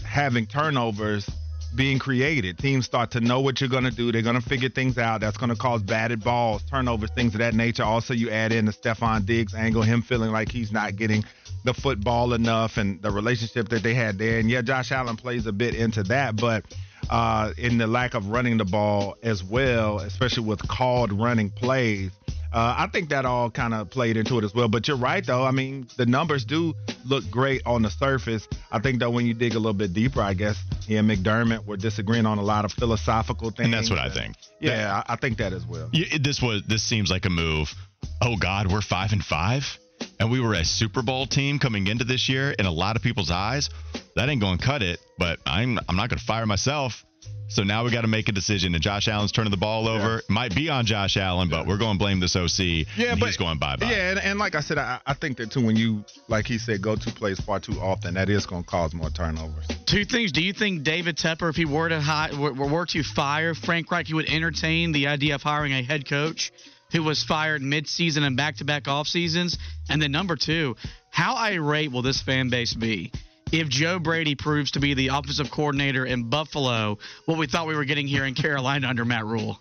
having 0.03 0.47
turnovers 0.47 1.29
being 1.75 1.99
created. 1.99 2.57
Teams 2.57 2.85
start 2.85 3.11
to 3.11 3.19
know 3.19 3.41
what 3.41 3.59
you're 3.59 3.69
going 3.69 3.83
to 3.83 3.91
do. 3.91 4.11
They're 4.11 4.21
going 4.21 4.39
to 4.39 4.47
figure 4.47 4.69
things 4.69 4.97
out. 4.97 5.21
That's 5.21 5.37
going 5.37 5.49
to 5.49 5.55
cause 5.55 5.83
batted 5.83 6.23
balls, 6.23 6.63
turnovers, 6.63 7.11
things 7.11 7.33
of 7.33 7.39
that 7.39 7.53
nature. 7.53 7.83
Also, 7.83 8.13
you 8.13 8.29
add 8.29 8.51
in 8.51 8.65
the 8.65 8.71
Stefon 8.71 9.25
Diggs 9.25 9.53
angle, 9.53 9.81
him 9.81 10.01
feeling 10.01 10.31
like 10.31 10.51
he's 10.51 10.71
not 10.71 10.95
getting 10.95 11.23
the 11.63 11.73
football 11.73 12.33
enough 12.33 12.77
and 12.77 13.01
the 13.01 13.11
relationship 13.11 13.69
that 13.69 13.83
they 13.83 13.93
had 13.93 14.17
there. 14.17 14.39
And 14.39 14.49
yeah, 14.49 14.61
Josh 14.61 14.91
Allen 14.91 15.15
plays 15.15 15.45
a 15.47 15.51
bit 15.51 15.75
into 15.75 16.03
that, 16.03 16.35
but 16.35 16.63
uh, 17.09 17.51
in 17.57 17.77
the 17.77 17.87
lack 17.87 18.13
of 18.13 18.27
running 18.27 18.57
the 18.57 18.65
ball 18.65 19.17
as 19.23 19.43
well, 19.43 19.99
especially 19.99 20.43
with 20.43 20.65
called 20.67 21.11
running 21.11 21.49
plays. 21.49 22.11
Uh, 22.53 22.73
I 22.77 22.87
think 22.87 23.09
that 23.09 23.25
all 23.25 23.51
kind 23.51 23.73
of 23.73 23.89
played 23.89 24.15
into 24.15 24.37
it 24.37 24.45
as 24.45 24.53
well. 24.55 24.69
But 24.69 24.87
you're 24.87 24.95
right, 24.95 25.25
though. 25.25 25.43
I 25.43 25.51
mean, 25.51 25.87
the 25.97 26.05
numbers 26.05 26.45
do 26.45 26.73
look 27.05 27.29
great 27.29 27.61
on 27.65 27.81
the 27.81 27.89
surface. 27.89 28.47
I 28.71 28.79
think, 28.79 28.99
though, 28.99 29.09
when 29.09 29.25
you 29.25 29.33
dig 29.33 29.55
a 29.55 29.59
little 29.59 29.73
bit 29.73 29.93
deeper, 29.93 30.21
I 30.21 30.35
guess 30.35 30.57
he 30.87 30.95
and 30.95 31.09
McDermott 31.09 31.65
were 31.65 31.75
disagreeing 31.75 32.25
on 32.25 32.37
a 32.37 32.43
lot 32.43 32.63
of 32.63 32.71
philosophical 32.71 33.49
things. 33.49 33.65
And 33.65 33.73
that's 33.73 33.89
what 33.89 33.99
I 33.99 34.09
think. 34.09 34.37
Yeah, 34.61 35.03
I, 35.05 35.13
I 35.13 35.15
think 35.17 35.37
that 35.39 35.51
as 35.51 35.65
well. 35.65 35.89
You, 35.91 36.17
this 36.19 36.41
was 36.41 36.63
this 36.65 36.81
seems 36.81 37.11
like 37.11 37.25
a 37.25 37.29
move. 37.29 37.73
Oh 38.21 38.37
God, 38.37 38.71
we're 38.71 38.81
five 38.81 39.11
and 39.11 39.23
five 39.23 39.77
and 40.19 40.31
we 40.31 40.39
were 40.39 40.53
a 40.53 40.65
Super 40.65 41.01
Bowl 41.01 41.27
team 41.27 41.59
coming 41.59 41.87
into 41.87 42.03
this 42.03 42.29
year 42.29 42.51
in 42.51 42.65
a 42.65 42.71
lot 42.71 42.95
of 42.95 43.01
people's 43.01 43.31
eyes, 43.31 43.69
that 44.15 44.29
ain't 44.29 44.41
going 44.41 44.57
to 44.57 44.65
cut 44.65 44.81
it. 44.81 44.99
But 45.17 45.39
I'm 45.45 45.79
I'm 45.87 45.95
not 45.95 46.09
going 46.09 46.19
to 46.19 46.25
fire 46.25 46.45
myself. 46.45 47.05
So 47.47 47.63
now 47.63 47.83
we 47.83 47.91
got 47.91 48.01
to 48.01 48.07
make 48.07 48.27
a 48.27 48.31
decision. 48.31 48.73
And 48.73 48.83
Josh 48.83 49.07
Allen's 49.07 49.31
turning 49.31 49.51
the 49.51 49.57
ball 49.57 49.87
over. 49.87 50.15
Yeah. 50.15 50.33
Might 50.33 50.55
be 50.55 50.69
on 50.69 50.85
Josh 50.85 51.15
Allen, 51.15 51.49
but 51.49 51.67
we're 51.67 51.77
going 51.77 51.93
to 51.93 51.99
blame 51.99 52.19
this 52.19 52.35
OC. 52.35 52.87
Yeah, 52.97 53.15
but 53.19 53.27
he's 53.27 53.37
going 53.37 53.59
bye 53.59 53.75
bye. 53.75 53.89
Yeah, 53.89 54.11
and, 54.11 54.19
and, 54.19 54.39
like 54.39 54.55
I 54.55 54.61
said, 54.61 54.77
I, 54.77 54.99
I, 55.05 55.13
think 55.13 55.37
that 55.37 55.51
too. 55.51 55.63
When 55.63 55.75
you, 55.75 56.03
like 56.27 56.47
he 56.47 56.57
said, 56.57 56.81
go 56.81 56.95
to 56.95 57.11
plays 57.11 57.39
far 57.39 57.59
too 57.59 57.79
often, 57.79 58.15
that 58.15 58.29
is 58.29 58.45
going 58.45 58.63
to 58.63 58.69
cause 58.69 58.93
more 58.93 59.09
turnovers. 59.09 59.67
Two 59.85 60.05
things. 60.05 60.31
Do 60.31 60.41
you 60.41 60.53
think 60.53 60.83
David 60.83 61.17
Tepper, 61.17 61.49
if 61.49 61.55
he 61.55 61.65
were 61.65 61.89
to 61.89 62.01
hire, 62.01 62.35
were, 62.35 62.53
were 62.53 62.85
to 62.87 63.03
fire 63.03 63.53
Frank 63.53 63.91
Reich, 63.91 64.07
he 64.07 64.13
would 64.15 64.29
entertain 64.29 64.91
the 64.91 65.07
idea 65.07 65.35
of 65.35 65.43
hiring 65.43 65.73
a 65.73 65.83
head 65.83 66.09
coach? 66.09 66.51
Who 66.95 67.03
was 67.03 67.23
fired 67.23 67.61
mid-season 67.61 68.23
and 68.23 68.37
back-to-back 68.37 68.87
off 68.87 69.07
seasons? 69.07 69.57
And 69.89 70.01
then 70.01 70.13
number 70.13 70.37
two, 70.37 70.77
how 71.11 71.35
irate 71.35 71.91
will 71.91 72.01
this 72.01 72.21
fan 72.21 72.49
base 72.49 72.73
be 72.73 73.11
if 73.51 73.67
Joe 73.67 73.99
Brady 73.99 74.35
proves 74.35 74.71
to 74.71 74.79
be 74.79 74.93
the 74.93 75.09
offensive 75.09 75.51
coordinator 75.51 76.05
in 76.05 76.29
Buffalo, 76.29 76.97
what 77.25 77.37
we 77.37 77.47
thought 77.47 77.67
we 77.67 77.75
were 77.75 77.83
getting 77.83 78.07
here 78.07 78.23
in 78.23 78.33
Carolina 78.33 78.87
under 78.87 79.03
Matt 79.03 79.25
Rhule. 79.25 79.59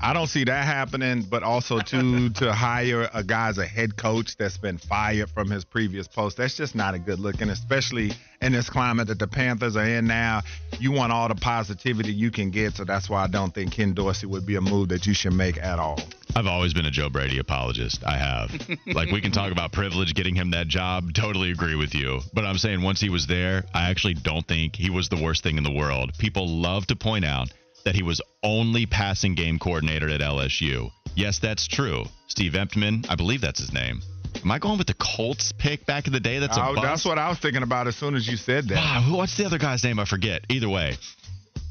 I 0.00 0.14
don't 0.14 0.28
see 0.28 0.44
that 0.44 0.64
happening, 0.64 1.26
but 1.28 1.42
also 1.42 1.80
too 1.80 2.30
to 2.36 2.52
hire 2.52 3.10
a 3.12 3.22
guy 3.22 3.48
as 3.48 3.58
a 3.58 3.66
head 3.66 3.96
coach 3.96 4.36
that's 4.38 4.56
been 4.56 4.78
fired 4.78 5.28
from 5.28 5.50
his 5.50 5.66
previous 5.66 6.08
post. 6.08 6.38
That's 6.38 6.56
just 6.56 6.74
not 6.74 6.94
a 6.94 6.98
good 6.98 7.18
look, 7.18 7.42
and 7.42 7.50
especially 7.50 8.12
in 8.40 8.52
this 8.52 8.70
climate 8.70 9.08
that 9.08 9.18
the 9.18 9.26
Panthers 9.26 9.76
are 9.76 9.84
in 9.84 10.06
now, 10.06 10.42
you 10.78 10.92
want 10.92 11.12
all 11.12 11.28
the 11.28 11.34
positivity 11.34 12.12
you 12.12 12.30
can 12.30 12.50
get. 12.50 12.76
So 12.76 12.84
that's 12.84 13.10
why 13.10 13.24
I 13.24 13.26
don't 13.26 13.52
think 13.52 13.72
Ken 13.72 13.92
Dorsey 13.92 14.26
would 14.26 14.46
be 14.46 14.56
a 14.56 14.62
move 14.62 14.88
that 14.88 15.06
you 15.06 15.12
should 15.12 15.34
make 15.34 15.58
at 15.58 15.78
all. 15.78 15.98
I've 16.36 16.46
always 16.46 16.72
been 16.74 16.86
a 16.86 16.90
Joe 16.90 17.08
Brady 17.08 17.38
apologist. 17.38 18.04
I 18.06 18.16
have. 18.16 18.50
like 18.86 19.10
we 19.10 19.20
can 19.20 19.32
talk 19.32 19.50
about 19.52 19.72
privilege 19.72 20.14
getting 20.14 20.34
him 20.34 20.50
that 20.52 20.68
job. 20.68 21.12
Totally 21.14 21.50
agree 21.50 21.74
with 21.74 21.94
you. 21.94 22.20
But 22.32 22.44
I'm 22.44 22.58
saying 22.58 22.82
once 22.82 23.00
he 23.00 23.08
was 23.10 23.26
there, 23.26 23.64
I 23.74 23.90
actually 23.90 24.14
don't 24.14 24.46
think 24.46 24.76
he 24.76 24.90
was 24.90 25.08
the 25.08 25.20
worst 25.22 25.42
thing 25.42 25.56
in 25.58 25.64
the 25.64 25.72
world. 25.72 26.12
People 26.18 26.46
love 26.48 26.86
to 26.88 26.96
point 26.96 27.24
out 27.24 27.52
that 27.84 27.94
he 27.94 28.02
was 28.02 28.20
only 28.42 28.86
passing 28.86 29.34
game 29.34 29.58
coordinator 29.58 30.08
at 30.08 30.20
LSU. 30.20 30.90
Yes, 31.16 31.38
that's 31.40 31.66
true. 31.66 32.04
Steve 32.28 32.52
Emtman, 32.52 33.06
I 33.08 33.16
believe 33.16 33.40
that's 33.40 33.58
his 33.58 33.72
name. 33.72 34.00
Am 34.44 34.52
I 34.52 34.58
going 34.60 34.78
with 34.78 34.86
the 34.86 34.94
Colts 34.94 35.52
pick 35.58 35.86
back 35.86 36.06
in 36.06 36.12
the 36.12 36.20
day? 36.20 36.38
That's 36.38 36.56
a 36.56 36.62
Oh, 36.64 36.74
bust? 36.74 36.82
that's 36.86 37.04
what 37.04 37.18
I 37.18 37.28
was 37.28 37.38
thinking 37.38 37.62
about 37.64 37.88
as 37.88 37.96
soon 37.96 38.14
as 38.14 38.28
you 38.28 38.36
said 38.36 38.68
that. 38.68 38.76
Wow, 38.76 39.02
who- 39.02 39.16
what's 39.16 39.36
the 39.36 39.44
other 39.46 39.58
guy's 39.58 39.82
name? 39.82 39.98
I 39.98 40.04
forget. 40.04 40.44
Either 40.48 40.68
way, 40.68 40.96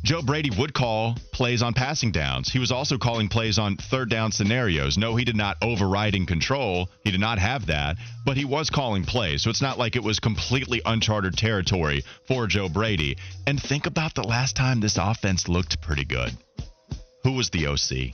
Joe 0.03 0.21
Brady 0.21 0.51
would 0.57 0.73
call 0.73 1.17
plays 1.33 1.61
on 1.61 1.73
passing 1.73 2.11
downs. 2.11 2.49
He 2.51 2.59
was 2.59 2.71
also 2.71 2.97
calling 2.97 3.27
plays 3.27 3.59
on 3.59 3.75
third 3.75 4.09
down 4.09 4.31
scenarios. 4.31 4.97
No, 4.97 5.15
he 5.15 5.25
did 5.25 5.35
not 5.35 5.57
override 5.61 6.15
and 6.15 6.27
control. 6.27 6.89
He 7.03 7.11
did 7.11 7.19
not 7.19 7.39
have 7.39 7.65
that, 7.67 7.97
but 8.25 8.37
he 8.37 8.45
was 8.45 8.69
calling 8.69 9.03
plays. 9.03 9.41
So 9.41 9.49
it's 9.49 9.61
not 9.61 9.77
like 9.77 9.95
it 9.95 10.03
was 10.03 10.19
completely 10.19 10.81
uncharted 10.85 11.37
territory 11.37 12.03
for 12.27 12.47
Joe 12.47 12.69
Brady. 12.69 13.17
And 13.45 13.61
think 13.61 13.85
about 13.85 14.15
the 14.15 14.23
last 14.23 14.55
time 14.55 14.79
this 14.79 14.97
offense 14.97 15.47
looked 15.47 15.81
pretty 15.81 16.05
good. 16.05 16.31
Who 17.23 17.33
was 17.33 17.49
the 17.49 17.67
OC? 17.67 18.13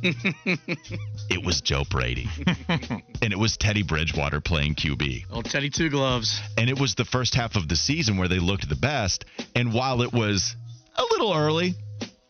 it 0.02 1.44
was 1.44 1.60
Joe 1.60 1.84
Brady. 1.88 2.28
and 2.68 3.32
it 3.32 3.38
was 3.38 3.56
Teddy 3.56 3.82
Bridgewater 3.82 4.40
playing 4.40 4.76
QB. 4.76 5.24
Old 5.30 5.44
Teddy 5.44 5.70
Two 5.70 5.90
Gloves. 5.90 6.40
And 6.56 6.70
it 6.70 6.78
was 6.78 6.94
the 6.94 7.04
first 7.04 7.34
half 7.34 7.56
of 7.56 7.68
the 7.68 7.76
season 7.76 8.16
where 8.16 8.28
they 8.28 8.38
looked 8.38 8.68
the 8.68 8.76
best. 8.76 9.24
And 9.54 9.72
while 9.72 10.02
it 10.02 10.12
was 10.12 10.56
a 10.98 11.02
little 11.02 11.32
early, 11.32 11.74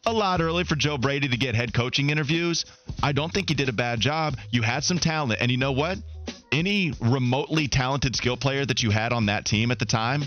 a 0.06 0.12
lot 0.12 0.40
early 0.40 0.64
for 0.64 0.76
Joe 0.76 0.98
Brady 0.98 1.28
to 1.28 1.36
get 1.36 1.54
head 1.54 1.72
coaching 1.74 2.10
interviews, 2.10 2.64
I 3.02 3.12
don't 3.12 3.32
think 3.32 3.48
he 3.48 3.54
did 3.54 3.68
a 3.68 3.72
bad 3.72 4.00
job. 4.00 4.36
You 4.50 4.62
had 4.62 4.84
some 4.84 4.98
talent. 4.98 5.40
And 5.40 5.50
you 5.50 5.56
know 5.56 5.72
what? 5.72 5.98
Any 6.52 6.92
remotely 7.00 7.68
talented 7.68 8.14
skill 8.14 8.36
player 8.36 8.64
that 8.64 8.82
you 8.82 8.90
had 8.90 9.12
on 9.12 9.26
that 9.26 9.44
team 9.44 9.70
at 9.70 9.78
the 9.78 9.86
time 9.86 10.24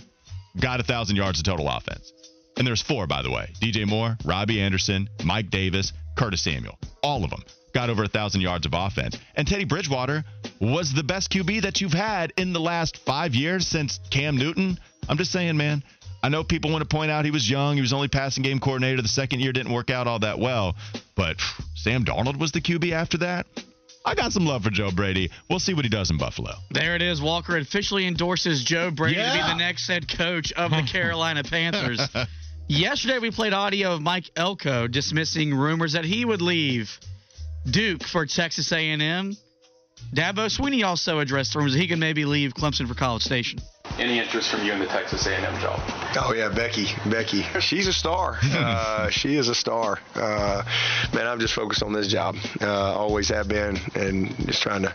got 0.60 0.80
a 0.80 0.84
thousand 0.84 1.16
yards 1.16 1.40
of 1.40 1.46
total 1.46 1.70
offense. 1.70 2.12
And 2.58 2.68
there's 2.68 2.82
four, 2.82 3.08
by 3.08 3.22
the 3.22 3.32
way 3.32 3.50
DJ 3.62 3.88
Moore, 3.88 4.18
Robbie 4.26 4.62
Anderson, 4.62 5.10
Mike 5.24 5.50
Davis, 5.50 5.94
Curtis 6.18 6.44
Samuel. 6.44 6.78
All 7.02 7.24
of 7.24 7.30
them 7.30 7.44
got 7.74 7.90
over 7.90 8.04
a 8.04 8.08
thousand 8.08 8.42
yards 8.42 8.66
of 8.66 8.74
offense. 8.76 9.18
And 9.36 9.48
Teddy 9.48 9.64
Bridgewater 9.64 10.24
was 10.60 10.94
the 10.94 11.04
best 11.04 11.32
QB 11.32 11.62
that 11.62 11.82
you've 11.82 11.94
had 11.94 12.34
in 12.38 12.54
the 12.54 12.60
last 12.60 12.98
five 12.98 13.34
years 13.34 13.66
since 13.66 14.00
Cam 14.10 14.38
Newton. 14.38 14.78
I'm 15.08 15.18
just 15.18 15.32
saying, 15.32 15.58
man. 15.58 15.84
I 16.24 16.30
know 16.30 16.44
people 16.44 16.72
want 16.72 16.88
to 16.88 16.88
point 16.88 17.10
out 17.10 17.26
he 17.26 17.32
was 17.32 17.50
young. 17.50 17.76
He 17.76 17.82
was 17.82 17.94
only 17.94 18.08
passing 18.08 18.44
game 18.44 18.60
coordinator. 18.60 19.02
The 19.02 19.08
second 19.08 19.40
year 19.40 19.52
didn't 19.52 19.74
work 19.74 19.90
out 19.90 20.08
all 20.08 20.20
that 20.20 20.38
well. 20.38 20.76
But 21.16 21.42
phew, 21.42 21.66
Sam 21.76 22.06
Darnold 22.06 22.38
was 22.38 22.52
the 22.52 22.62
QB 22.62 22.92
after 22.92 23.18
that. 23.20 23.48
I 24.06 24.16
got 24.16 24.32
some 24.32 24.46
love 24.46 24.64
for 24.64 24.72
Joe 24.72 24.92
Brady. 24.92 25.30
We'll 25.50 25.60
see 25.60 25.74
what 25.74 25.86
he 25.86 25.90
does 25.90 26.10
in 26.10 26.18
Buffalo. 26.18 26.54
There 26.72 26.96
it 26.96 27.02
is. 27.02 27.22
Walker 27.22 27.58
officially 27.58 28.08
endorses 28.08 28.64
Joe 28.64 28.90
Brady 28.90 29.18
to 29.18 29.32
be 29.32 29.38
the 29.38 29.56
next 29.56 29.88
head 29.88 30.08
coach 30.08 30.52
of 30.54 30.72
the 30.72 30.82
Carolina 30.92 31.44
Panthers. 31.44 32.02
Yesterday, 32.68 33.20
we 33.20 33.32
played 33.32 33.54
audio 33.54 33.94
of 33.94 34.02
Mike 34.02 34.32
Elko 34.36 34.88
dismissing 34.88 35.54
rumors 35.54 35.94
that 35.94 36.06
he 36.06 36.26
would 36.26 36.42
leave 36.42 37.00
Duke 37.70 38.04
for 38.04 38.26
Texas 38.26 38.72
A&M. 38.72 39.36
Dabo 40.16 40.48
Swinney 40.50 40.84
also 40.84 41.20
addressed 41.20 41.54
rumors 41.54 41.74
that 41.74 41.80
he 41.80 41.88
could 41.88 42.00
maybe 42.00 42.26
leave 42.26 42.54
Clemson 42.54 42.88
for 42.88 42.96
College 42.96 43.24
Station. 43.24 43.60
Any 44.00 44.20
interest 44.20 44.50
from 44.50 44.64
you 44.64 44.74
in 44.74 44.80
the 44.80 44.88
Texas 44.88 45.26
A&M 45.28 45.60
job? 45.60 45.80
Oh 46.20 46.34
yeah, 46.36 46.50
Becky, 46.50 46.88
Becky. 47.10 47.44
She's 47.60 47.88
a 47.88 47.94
star. 47.94 48.40
Uh, 48.62 49.10
she 49.10 49.36
is 49.38 49.48
a 49.50 49.56
star. 49.56 50.00
Uh, 50.14 50.64
man, 51.14 51.26
I'm 51.28 51.40
just 51.40 51.54
focused 51.54 51.82
on 51.84 51.94
this 51.94 52.08
job. 52.08 52.36
Uh, 52.62 52.94
always 52.96 53.30
have 53.30 53.48
been, 53.48 53.78
and 53.96 54.36
just 54.46 54.62
trying 54.62 54.84
to 54.84 54.94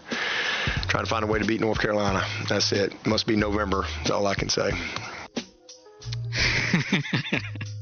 trying 0.89 1.05
to 1.05 1.11
find 1.11 1.25
a 1.25 1.27
way 1.27 1.39
to 1.39 1.45
beat 1.45 1.61
North 1.61 1.81
Carolina. 1.81 2.25
That's 2.49 2.73
it. 2.73 2.95
Must 3.07 3.27
be 3.27 3.35
November. 3.35 3.85
That's 3.99 4.11
all 4.11 4.27
I 4.27 4.35
can 4.35 4.49
say. 4.49 4.71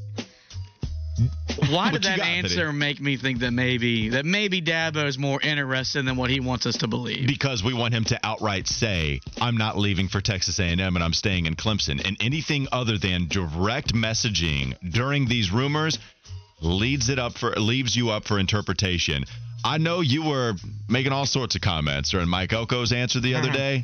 Why 1.69 1.91
did 1.91 2.03
that 2.03 2.19
answer 2.19 2.71
make 2.71 2.99
me 2.99 3.17
think 3.17 3.39
that 3.39 3.51
maybe 3.51 4.09
that 4.09 4.25
maybe 4.25 4.61
Dabo 4.61 5.07
is 5.07 5.17
more 5.17 5.39
interested 5.41 6.05
than 6.05 6.15
what 6.15 6.29
he 6.29 6.39
wants 6.39 6.65
us 6.65 6.77
to 6.77 6.87
believe? 6.87 7.27
because 7.27 7.63
we 7.63 7.73
want 7.73 7.93
him 7.93 8.03
to 8.03 8.19
outright 8.23 8.67
say 8.67 9.19
i'm 9.39 9.57
not 9.57 9.77
leaving 9.77 10.07
for 10.07 10.21
texas 10.21 10.59
a&m 10.59 10.79
and 10.79 11.03
i'm 11.03 11.13
staying 11.13 11.45
in 11.45 11.55
clemson. 11.55 12.05
And 12.05 12.17
anything 12.19 12.67
other 12.71 12.97
than 12.97 13.27
direct 13.27 13.93
messaging 13.93 14.75
during 14.91 15.27
these 15.27 15.51
rumors 15.51 15.97
leads 16.61 17.09
it 17.09 17.19
up 17.19 17.37
for 17.37 17.51
leaves 17.55 17.95
you 17.95 18.09
up 18.09 18.25
for 18.25 18.39
interpretation. 18.39 19.25
I 19.63 19.77
know 19.77 20.01
you 20.01 20.23
were 20.23 20.53
making 20.87 21.11
all 21.11 21.25
sorts 21.25 21.55
of 21.55 21.61
comments 21.61 22.11
during 22.11 22.29
mike 22.29 22.51
elko's 22.51 22.91
answer 22.91 23.19
the 23.19 23.35
other 23.35 23.51
day. 23.63 23.83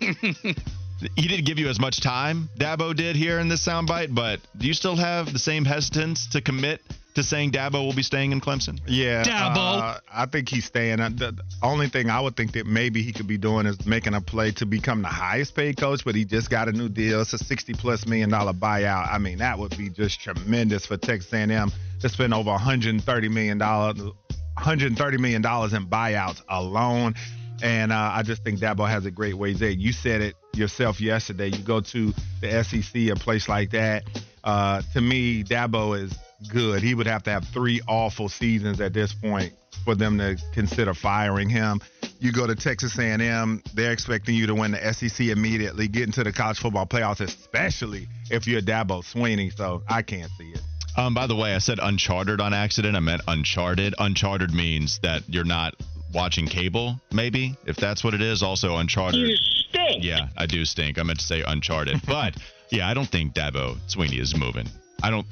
He 1.15 1.27
didn't 1.27 1.45
give 1.45 1.57
you 1.57 1.67
as 1.67 1.79
much 1.79 1.99
time 2.01 2.49
dabo 2.57 2.95
did 2.95 3.15
here 3.15 3.39
in 3.39 3.49
this 3.49 3.65
soundbite 3.65 4.13
but 4.13 4.39
do 4.57 4.67
you 4.67 4.73
still 4.73 4.95
have 4.95 5.31
the 5.33 5.39
same 5.39 5.65
hesitance 5.65 6.27
to 6.27 6.41
commit 6.41 6.81
to 7.15 7.23
saying 7.23 7.51
dabo 7.51 7.85
will 7.85 7.93
be 7.93 8.03
staying 8.03 8.31
in 8.31 8.39
clemson 8.41 8.79
Yeah, 8.87 9.23
Dabo. 9.23 9.55
uh, 9.81 9.99
I 10.11 10.25
think 10.27 10.49
he's 10.49 10.65
staying. 10.65 10.97
The 10.97 11.09
the 11.31 11.43
only 11.61 11.87
thing 11.89 12.09
I 12.09 12.19
would 12.21 12.35
think 12.37 12.53
that 12.53 12.65
maybe 12.65 13.01
he 13.03 13.11
could 13.11 13.27
be 13.27 13.37
doing 13.37 13.65
is 13.65 13.85
making 13.85 14.13
a 14.13 14.21
play 14.21 14.51
to 14.53 14.65
become 14.65 15.01
the 15.01 15.07
highest 15.09 15.55
paid 15.55 15.77
coach, 15.77 16.03
but 16.05 16.15
he 16.15 16.25
just 16.25 16.49
got 16.49 16.67
a 16.69 16.71
new 16.71 16.89
deal. 16.89 17.21
It's 17.21 17.33
a 17.33 17.37
sixty 17.37 17.73
plus 17.73 18.05
million 18.07 18.29
dollar 18.29 18.53
buyout. 18.53 19.11
I 19.11 19.17
mean, 19.17 19.39
that 19.39 19.57
would 19.59 19.77
be 19.77 19.89
just 19.89 20.21
tremendous 20.21 20.85
for 20.85 20.97
Texas 20.97 21.31
A&M 21.33 21.71
to 21.99 22.09
spend 22.09 22.33
over 22.33 22.49
130 22.51 23.29
million 23.29 23.57
dollars, 23.57 23.99
130 23.99 25.17
million 25.17 25.41
dollars 25.41 25.73
in 25.73 25.85
buyouts 25.87 26.41
alone. 26.49 27.15
And 27.63 27.91
uh, 27.91 28.11
I 28.15 28.23
just 28.23 28.43
think 28.43 28.59
Dabo 28.59 28.89
has 28.89 29.05
a 29.05 29.11
great 29.11 29.35
ways 29.35 29.59
there. 29.59 29.69
You 29.69 29.91
said 29.91 30.21
it 30.21 30.35
yourself 30.55 30.99
yesterday. 30.99 31.49
You 31.49 31.63
go 31.63 31.79
to 31.81 32.11
the 32.41 32.63
SEC, 32.63 32.95
a 33.11 33.15
place 33.15 33.47
like 33.47 33.69
that. 33.71 34.03
Uh, 34.43 34.81
to 34.93 35.01
me, 35.01 35.43
Dabo 35.43 36.01
is 36.01 36.11
good. 36.49 36.81
He 36.81 36.93
would 36.93 37.07
have 37.07 37.23
to 37.23 37.31
have 37.31 37.45
three 37.47 37.81
awful 37.87 38.29
seasons 38.29 38.81
at 38.81 38.93
this 38.93 39.13
point 39.13 39.53
for 39.83 39.95
them 39.95 40.17
to 40.17 40.37
consider 40.53 40.93
firing 40.93 41.49
him. 41.49 41.81
You 42.19 42.31
go 42.31 42.45
to 42.45 42.55
Texas 42.55 42.97
A&M, 42.99 43.63
they're 43.73 43.91
expecting 43.91 44.35
you 44.35 44.45
to 44.47 44.55
win 44.55 44.71
the 44.71 44.93
SEC 44.93 45.27
immediately, 45.27 45.87
get 45.87 46.03
into 46.03 46.23
the 46.23 46.31
college 46.31 46.59
football 46.59 46.85
playoffs, 46.85 47.19
especially 47.19 48.07
if 48.29 48.47
you're 48.47 48.61
Dabo 48.61 49.03
Swinney. 49.03 49.55
So 49.55 49.81
I 49.89 50.03
can't 50.03 50.31
see 50.37 50.51
it. 50.51 50.61
Um, 50.97 51.13
by 51.13 51.25
the 51.25 51.35
way, 51.35 51.55
I 51.55 51.59
said 51.59 51.79
uncharted 51.81 52.41
on 52.41 52.53
accident. 52.53 52.95
I 52.95 52.99
meant 52.99 53.21
uncharted. 53.27 53.95
Uncharted 53.97 54.53
means 54.53 54.99
that 54.99 55.23
you're 55.27 55.45
not 55.45 55.73
watching 56.13 56.45
cable, 56.47 56.99
maybe, 57.11 57.55
if 57.65 57.77
that's 57.77 58.03
what 58.03 58.13
it 58.13 58.21
is. 58.21 58.43
Also, 58.43 58.75
uncharted. 58.75 59.19
You 59.19 59.35
stink. 59.35 60.03
Yeah, 60.03 60.27
I 60.37 60.45
do 60.45 60.65
stink. 60.65 60.99
I 60.99 61.03
meant 61.03 61.19
to 61.19 61.25
say 61.25 61.43
uncharted. 61.45 62.01
but 62.07 62.35
yeah, 62.69 62.89
I 62.89 62.93
don't 62.93 63.09
think 63.09 63.33
Dabo 63.33 63.77
Swinney 63.87 64.19
is 64.19 64.35
moving. 64.35 64.67
I 65.01 65.09
don't. 65.09 65.25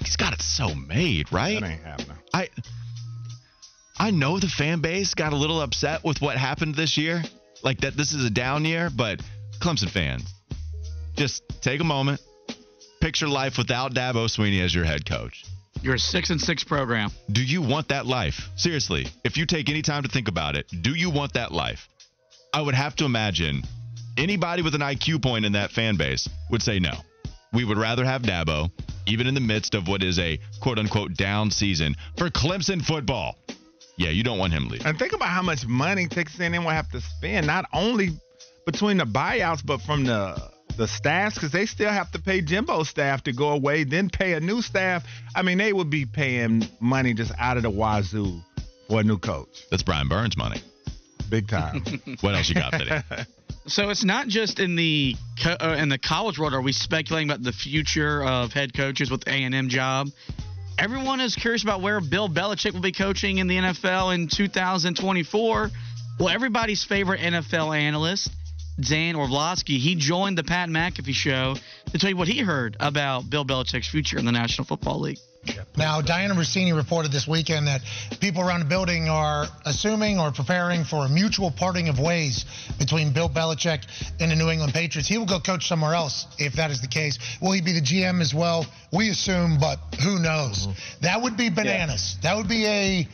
He's 0.00 0.16
got 0.16 0.32
it 0.32 0.42
so 0.42 0.74
made, 0.74 1.32
right? 1.32 1.60
That 1.60 1.70
ain't 1.70 1.82
happening. 1.82 2.16
I 2.32 2.48
I 3.98 4.10
know 4.10 4.38
the 4.38 4.48
fan 4.48 4.80
base 4.80 5.14
got 5.14 5.32
a 5.32 5.36
little 5.36 5.60
upset 5.60 6.04
with 6.04 6.20
what 6.20 6.36
happened 6.36 6.74
this 6.74 6.96
year. 6.96 7.22
Like 7.62 7.80
that 7.82 7.96
this 7.96 8.12
is 8.12 8.24
a 8.24 8.30
down 8.30 8.64
year, 8.64 8.90
but 8.94 9.20
Clemson 9.60 9.90
fans, 9.90 10.24
just 11.16 11.42
take 11.60 11.80
a 11.80 11.84
moment. 11.84 12.20
Picture 13.00 13.28
life 13.28 13.58
without 13.58 13.94
Dabo 13.94 14.26
Swinney 14.26 14.62
as 14.62 14.74
your 14.74 14.84
head 14.84 15.06
coach. 15.08 15.44
You're 15.82 15.94
a 15.94 15.98
six 15.98 16.30
and 16.30 16.40
six 16.40 16.62
program. 16.62 17.10
Do 17.30 17.42
you 17.42 17.62
want 17.62 17.88
that 17.88 18.06
life? 18.06 18.48
Seriously, 18.56 19.06
if 19.24 19.36
you 19.36 19.46
take 19.46 19.68
any 19.68 19.82
time 19.82 20.04
to 20.04 20.08
think 20.08 20.28
about 20.28 20.56
it, 20.56 20.66
do 20.82 20.94
you 20.94 21.10
want 21.10 21.34
that 21.34 21.52
life? 21.52 21.88
I 22.52 22.60
would 22.60 22.74
have 22.74 22.94
to 22.96 23.04
imagine 23.04 23.62
anybody 24.16 24.62
with 24.62 24.74
an 24.74 24.80
IQ 24.80 25.22
point 25.22 25.44
in 25.44 25.52
that 25.52 25.72
fan 25.72 25.96
base 25.96 26.28
would 26.50 26.62
say 26.62 26.78
no. 26.78 26.92
We 27.52 27.64
would 27.64 27.78
rather 27.78 28.04
have 28.04 28.22
Dabo, 28.22 28.70
even 29.06 29.26
in 29.26 29.34
the 29.34 29.40
midst 29.40 29.74
of 29.74 29.88
what 29.88 30.02
is 30.02 30.18
a 30.18 30.38
quote 30.60 30.78
unquote 30.78 31.14
down 31.14 31.50
season 31.50 31.94
for 32.16 32.30
Clemson 32.30 32.84
football. 32.84 33.36
Yeah, 33.96 34.10
you 34.10 34.22
don't 34.22 34.38
want 34.38 34.52
him 34.52 34.68
leaving. 34.68 34.86
And 34.86 34.98
think 34.98 35.12
about 35.12 35.28
how 35.28 35.42
much 35.42 35.66
money 35.66 36.08
Texas 36.08 36.40
A&M 36.40 36.64
will 36.64 36.70
have 36.70 36.88
to 36.90 37.00
spend, 37.00 37.46
not 37.46 37.66
only 37.72 38.10
between 38.64 38.96
the 38.96 39.04
buyouts, 39.04 39.64
but 39.64 39.80
from 39.82 40.04
the 40.04 40.50
the 40.76 40.88
staffs, 40.88 41.34
because 41.34 41.52
they 41.52 41.66
still 41.66 41.90
have 41.90 42.10
to 42.12 42.18
pay 42.18 42.40
Jimbo's 42.40 42.88
staff 42.88 43.22
to 43.24 43.32
go 43.32 43.50
away, 43.50 43.84
then 43.84 44.08
pay 44.08 44.32
a 44.32 44.40
new 44.40 44.62
staff. 44.62 45.04
I 45.36 45.42
mean, 45.42 45.58
they 45.58 45.72
would 45.72 45.90
be 45.90 46.06
paying 46.06 46.66
money 46.80 47.12
just 47.12 47.32
out 47.38 47.58
of 47.58 47.62
the 47.62 47.70
wazoo 47.70 48.40
for 48.88 49.00
a 49.00 49.04
new 49.04 49.18
coach. 49.18 49.66
That's 49.70 49.82
Brian 49.82 50.08
Burns' 50.08 50.36
money. 50.36 50.62
Big 51.28 51.48
time. 51.48 51.82
What 52.20 52.34
else 52.34 52.48
you 52.48 52.54
got, 52.54 52.72
Fitty? 52.72 52.90
So 53.66 53.90
it's 53.90 54.04
not 54.04 54.26
just 54.26 54.58
in 54.58 54.74
the 54.74 55.16
co- 55.42 55.56
uh, 55.60 55.76
in 55.78 55.88
the 55.88 55.98
college 55.98 56.38
world. 56.38 56.52
Are 56.52 56.60
we 56.60 56.72
speculating 56.72 57.30
about 57.30 57.42
the 57.42 57.52
future 57.52 58.22
of 58.22 58.52
head 58.52 58.74
coaches 58.74 59.10
with 59.10 59.26
A 59.28 59.30
and 59.30 59.54
M 59.54 59.68
job? 59.68 60.08
Everyone 60.78 61.20
is 61.20 61.36
curious 61.36 61.62
about 61.62 61.80
where 61.80 62.00
Bill 62.00 62.28
Belichick 62.28 62.72
will 62.72 62.80
be 62.80 62.92
coaching 62.92 63.38
in 63.38 63.46
the 63.46 63.56
NFL 63.56 64.14
in 64.14 64.26
2024. 64.26 65.70
Well, 66.18 66.28
everybody's 66.28 66.82
favorite 66.82 67.20
NFL 67.20 67.76
analyst, 67.78 68.30
Dan 68.80 69.14
Orlovsky, 69.16 69.78
he 69.78 69.94
joined 69.94 70.38
the 70.38 70.44
Pat 70.44 70.68
McAfee 70.68 71.14
show 71.14 71.56
to 71.92 71.98
tell 71.98 72.10
you 72.10 72.16
what 72.16 72.28
he 72.28 72.40
heard 72.40 72.76
about 72.80 73.28
Bill 73.30 73.44
Belichick's 73.44 73.88
future 73.88 74.18
in 74.18 74.24
the 74.24 74.32
National 74.32 74.64
Football 74.64 75.00
League. 75.00 75.18
Now, 75.76 76.00
Dianna 76.02 76.32
Russini 76.34 76.76
reported 76.76 77.10
this 77.10 77.26
weekend 77.26 77.66
that 77.66 77.80
people 78.20 78.42
around 78.42 78.60
the 78.60 78.66
building 78.66 79.08
are 79.08 79.46
assuming 79.64 80.20
or 80.20 80.30
preparing 80.30 80.84
for 80.84 81.04
a 81.06 81.08
mutual 81.08 81.50
parting 81.50 81.88
of 81.88 81.98
ways 81.98 82.44
between 82.78 83.12
Bill 83.12 83.28
Belichick 83.28 83.82
and 84.20 84.30
the 84.30 84.36
New 84.36 84.50
England 84.50 84.72
Patriots. 84.72 85.08
He 85.08 85.18
will 85.18 85.26
go 85.26 85.40
coach 85.40 85.66
somewhere 85.66 85.94
else 85.94 86.26
if 86.38 86.54
that 86.54 86.70
is 86.70 86.80
the 86.80 86.88
case. 86.88 87.18
Will 87.40 87.52
he 87.52 87.60
be 87.60 87.72
the 87.72 87.80
GM 87.80 88.20
as 88.20 88.32
well? 88.34 88.66
We 88.92 89.10
assume, 89.10 89.58
but 89.58 89.78
who 90.02 90.20
knows? 90.20 90.66
Mm-hmm. 90.66 91.00
That 91.00 91.22
would 91.22 91.36
be 91.36 91.50
bananas. 91.50 92.16
That 92.22 92.36
would 92.36 92.48
be 92.48 92.66
a 92.66 93.08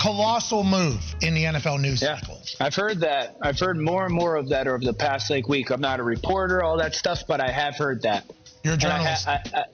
colossal 0.00 0.62
move 0.64 1.00
in 1.20 1.34
the 1.34 1.44
NFL 1.44 1.80
news 1.80 2.02
Yeah. 2.02 2.18
cycle. 2.18 2.42
I've 2.60 2.74
heard 2.74 3.00
that. 3.00 3.36
I've 3.42 3.58
heard 3.58 3.78
more 3.78 4.04
and 4.04 4.14
more 4.14 4.36
of 4.36 4.50
that 4.50 4.68
over 4.68 4.78
the 4.84 4.94
past 4.94 5.30
like 5.30 5.48
week. 5.48 5.70
I'm 5.70 5.80
not 5.80 5.98
a 5.98 6.02
reporter, 6.04 6.62
all 6.62 6.76
that 6.78 6.94
stuff, 6.94 7.22
but 7.26 7.40
I 7.40 7.50
have 7.50 7.76
heard 7.76 8.02
that. 8.02 8.24
You're 8.62 8.74
a 8.74 8.76
I 8.76 8.80
journalist. 8.80 9.26
I- 9.28 9.42
I- 9.54 9.64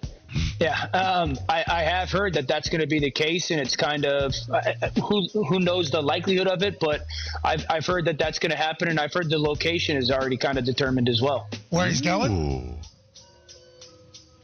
yeah, 0.60 0.84
um, 0.92 1.38
I, 1.48 1.64
I 1.68 1.82
have 1.82 2.10
heard 2.10 2.34
that 2.34 2.48
that's 2.48 2.68
going 2.68 2.80
to 2.80 2.86
be 2.86 2.98
the 2.98 3.10
case, 3.10 3.50
and 3.50 3.60
it's 3.60 3.76
kind 3.76 4.04
of 4.04 4.34
uh, 4.52 4.88
who 5.08 5.28
who 5.44 5.60
knows 5.60 5.90
the 5.90 6.02
likelihood 6.02 6.48
of 6.48 6.62
it, 6.62 6.80
but 6.80 7.02
I've 7.44 7.64
I've 7.70 7.86
heard 7.86 8.06
that 8.06 8.18
that's 8.18 8.38
going 8.38 8.50
to 8.50 8.56
happen, 8.56 8.88
and 8.88 8.98
I've 8.98 9.12
heard 9.12 9.30
the 9.30 9.38
location 9.38 9.96
is 9.96 10.10
already 10.10 10.36
kind 10.36 10.58
of 10.58 10.64
determined 10.64 11.08
as 11.08 11.22
well. 11.22 11.48
Where 11.70 11.86
he's 11.86 12.00
going? 12.00 12.32
Ooh. 12.32 12.74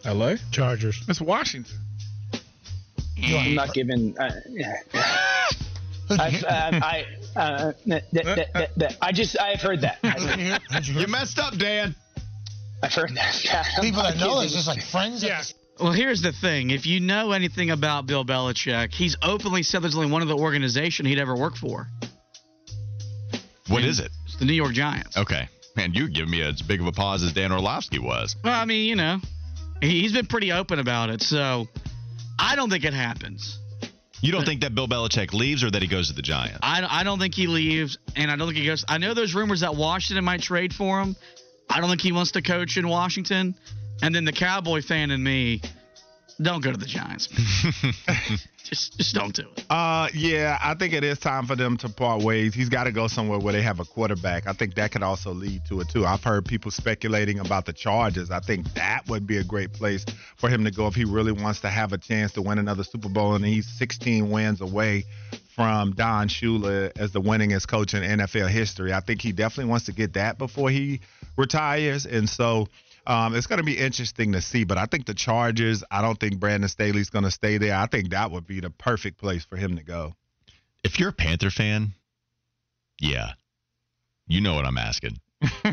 L.A. 0.05 0.39
Chargers. 0.53 1.03
It's 1.09 1.21
Washington. 1.21 1.79
I'm 3.23 3.55
not 3.55 3.73
giving. 3.73 4.17
Uh, 4.19 4.31
yeah. 4.51 4.77
I've, 6.11 6.45
uh, 6.45 6.71
I 6.83 7.07
uh, 7.35 7.73
I 9.01 9.13
just 9.13 9.41
I've 9.41 9.63
heard 9.63 9.81
that. 9.81 9.99
You 10.03 10.11
hear? 10.11 10.59
Who'd 10.71 10.87
you 10.87 10.93
hear? 10.93 11.03
You 11.03 11.09
messed 11.09 11.39
up, 11.39 11.57
Dan. 11.57 11.95
I've 12.83 12.93
heard 12.93 13.15
that. 13.15 13.77
People 13.81 14.03
that 14.03 14.19
know 14.19 14.35
kidding. 14.35 14.45
is 14.45 14.53
just 14.53 14.69
like 14.69 14.83
friends. 14.83 15.23
Yeah. 15.25 15.43
Well, 15.81 15.93
here's 15.93 16.23
the 16.23 16.33
thing. 16.33 16.71
If 16.71 16.87
you 16.87 17.01
know 17.01 17.33
anything 17.33 17.71
about 17.71 18.07
Bill 18.07 18.25
Belichick, 18.25 18.93
he's 18.95 19.17
openly 19.23 19.63
said 19.65 19.83
there's 19.83 19.97
only 19.97 20.11
one 20.11 20.23
of 20.23 20.29
the 20.29 20.37
organization 20.37 21.05
he'd 21.05 21.19
ever 21.19 21.35
work 21.37 21.57
for. 21.57 21.89
What 23.69 23.83
is 23.83 23.99
it? 23.99 24.11
It's 24.27 24.37
the 24.37 24.45
New 24.45 24.53
York 24.53 24.73
Giants. 24.73 25.17
Okay. 25.17 25.49
Man, 25.77 25.93
you 25.95 26.09
give 26.09 26.29
me 26.29 26.43
as 26.43 26.63
big 26.63 26.81
of 26.81 26.87
a 26.87 26.93
pause 26.93 27.23
as 27.25 27.33
Dan 27.33 27.51
Orlovsky 27.51 27.99
was. 27.99 28.37
Well, 28.45 28.55
I 28.55 28.65
mean, 28.65 28.89
you 28.89 28.95
know, 28.95 29.19
he- 29.81 30.03
he's 30.03 30.13
been 30.13 30.27
pretty 30.27 30.53
open 30.53 30.79
about 30.79 31.11
it. 31.11 31.23
So 31.23 31.67
I 32.39 32.55
don't 32.57 32.71
think 32.71 32.85
it 32.85 32.95
happens. 32.95 33.59
You 34.21 34.33
don't 34.33 34.45
think 34.47 34.61
that 34.63 34.75
Bill 34.75 34.87
Belichick 34.89 35.33
leaves 35.35 35.63
or 35.65 35.71
that 35.71 35.83
he 35.83 35.89
goes 35.89 36.09
to 36.09 36.15
the 36.15 36.23
Giants? 36.23 36.61
I, 36.63 36.87
I 36.89 37.03
don't 37.03 37.19
think 37.19 37.35
he 37.35 37.47
leaves, 37.47 37.99
and 38.17 38.31
I 38.31 38.37
don't 38.37 38.47
think 38.49 38.59
he 38.59 38.65
goes. 38.67 38.85
I 38.89 38.97
know 38.99 39.13
there's 39.13 39.35
rumors 39.35 39.61
that 39.61 39.75
Washington 39.75 40.25
might 40.25 40.41
trade 40.41 40.73
for 40.73 41.01
him. 41.03 41.15
I 41.69 41.81
don't 41.81 41.91
think 41.91 42.01
he 42.01 42.13
wants 42.13 42.33
to 42.33 42.43
coach 42.43 42.77
in 42.79 42.89
Washington. 42.89 43.55
And 44.03 44.15
then 44.15 44.25
the 44.25 44.33
Cowboy 44.33 44.83
fan 44.83 45.11
in 45.11 45.23
me, 45.23 45.63
don't 46.43 46.63
go 46.63 46.73
to 46.73 46.77
the 46.77 46.87
Giants. 46.87 47.29
just, 48.65 48.99
just 48.99 49.15
don't 49.15 49.35
do 49.35 49.49
it. 49.57 49.65
Uh, 49.71 50.09
yeah, 50.13 50.59
I 50.61 50.75
think 50.75 50.93
it 50.93 51.05
is 51.05 51.19
time 51.19 51.47
for 51.47 51.55
them 51.55 51.77
to 51.79 51.89
part 51.89 52.23
ways. 52.23 52.55
He's 52.55 52.69
got 52.69 52.85
to 52.85 52.93
go 52.93 53.07
somewhere 53.07 53.39
where 53.39 53.53
they 53.53 53.63
have 53.63 53.79
a 53.79 53.85
quarterback. 53.85 54.47
I 54.47 54.53
think 54.53 54.75
that 54.75 54.91
could 54.91 55.03
also 55.03 55.33
lead 55.33 55.63
to 55.69 55.81
it 55.81 55.89
too. 55.91 56.05
I've 56.05 56.25
heard 56.25 56.45
people 56.45 56.71
speculating 56.71 57.39
about 57.39 57.67
the 57.67 57.73
Chargers. 57.73 58.31
I 58.31 58.41
think 58.41 58.73
that 58.75 59.03
would 59.09 59.27
be 59.27 59.37
a 59.37 59.45
great 59.45 59.73
place 59.73 60.05
for 60.37 60.49
him 60.49 60.65
to 60.65 60.71
go 60.73 60.89
if 60.89 60.95
he 60.95 61.05
really 61.05 61.33
wants 61.33 61.61
to 61.61 61.69
have 61.69 61.93
a 61.93 61.99
chance 61.99 62.33
to 62.33 62.43
win 62.43 62.59
another 62.59 62.83
Super 62.83 63.09
Bowl. 63.09 63.35
And 63.35 63.45
he's 63.45 63.69
16 63.79 64.29
wins 64.29 64.61
away 64.61 65.05
from 65.55 65.93
Don 65.93 66.29
Shula 66.29 66.91
as 66.99 67.13
the 67.13 67.21
winningest 67.21 67.69
coach 67.69 67.95
in 67.95 68.03
NFL 68.03 68.49
history. 68.49 68.93
I 68.93 69.01
think 69.01 69.23
he 69.23 69.31
definitely 69.31 69.71
wants 69.71 69.87
to 69.87 69.93
get 69.93 70.15
that 70.15 70.37
before 70.37 70.69
he 70.69 71.01
retires. 71.37 72.07
And 72.07 72.29
so 72.29 72.69
um, 73.07 73.35
it's 73.35 73.47
going 73.47 73.59
to 73.59 73.65
be 73.65 73.77
interesting 73.77 74.33
to 74.33 74.41
see. 74.41 74.65
But 74.65 74.79
I 74.79 74.87
think 74.87 75.07
the 75.07 75.15
Chargers, 75.15 75.85
I 75.91 76.03
don't 76.03 76.19
think 76.19 76.39
Brandon 76.39 76.69
Staley's 76.69 77.11
going 77.11 77.25
to 77.25 77.31
stay 77.31 77.59
there. 77.59 77.77
I 77.77 77.87
think 77.87 78.11
that 78.11 78.31
would 78.31 78.47
be 78.47 78.61
the 78.61 78.71
perfect 78.71 79.19
place 79.19 79.45
for 79.45 79.57
him 79.57 79.77
to 79.77 79.83
go. 79.83 80.15
If 80.83 80.99
you're 80.99 81.11
a 81.11 81.13
Panther 81.13 81.51
fan, 81.51 81.93
yeah. 83.01 83.33
You 84.27 84.41
know 84.41 84.55
what 84.55 84.65
I'm 84.65 84.79
asking. 84.79 85.19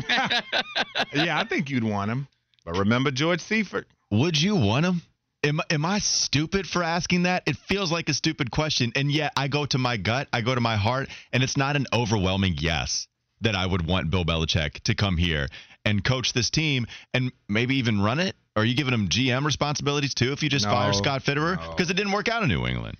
yeah, 1.12 1.38
I 1.38 1.44
think 1.48 1.70
you'd 1.70 1.84
want 1.84 2.10
him. 2.10 2.28
But 2.64 2.78
remember 2.78 3.10
George 3.10 3.40
Seifert? 3.40 3.86
Would 4.10 4.40
you 4.40 4.56
want 4.56 4.86
him? 4.86 5.02
Am, 5.44 5.60
am 5.70 5.84
I 5.84 5.98
stupid 5.98 6.68
for 6.68 6.84
asking 6.84 7.24
that? 7.24 7.42
It 7.46 7.56
feels 7.56 7.90
like 7.90 8.08
a 8.08 8.14
stupid 8.14 8.50
question. 8.50 8.92
And 8.94 9.10
yet 9.10 9.32
I 9.36 9.48
go 9.48 9.66
to 9.66 9.78
my 9.78 9.96
gut, 9.96 10.28
I 10.32 10.40
go 10.40 10.54
to 10.54 10.60
my 10.60 10.76
heart, 10.76 11.08
and 11.32 11.42
it's 11.42 11.56
not 11.56 11.74
an 11.74 11.86
overwhelming 11.92 12.54
yes 12.58 13.08
that 13.40 13.56
I 13.56 13.66
would 13.66 13.84
want 13.84 14.10
Bill 14.10 14.24
Belichick 14.24 14.80
to 14.84 14.94
come 14.94 15.16
here 15.16 15.48
and 15.84 16.02
coach 16.04 16.32
this 16.32 16.50
team 16.50 16.86
and 17.14 17.32
maybe 17.48 17.76
even 17.76 18.00
run 18.00 18.20
it. 18.20 18.36
Are 18.54 18.64
you 18.64 18.74
giving 18.76 18.92
him 18.92 19.08
GM 19.08 19.44
responsibilities 19.44 20.14
too 20.14 20.32
if 20.32 20.42
you 20.42 20.48
just 20.48 20.66
No, 20.66 20.72
fire 20.72 20.92
Scott 20.92 21.22
Fitterer? 21.22 21.56
no. 21.58 21.70
Because 21.70 21.90
it 21.90 21.94
didn't 21.94 22.12
work 22.12 22.28
out 22.28 22.42
in 22.42 22.48
New 22.48 22.66
England. 22.66 22.98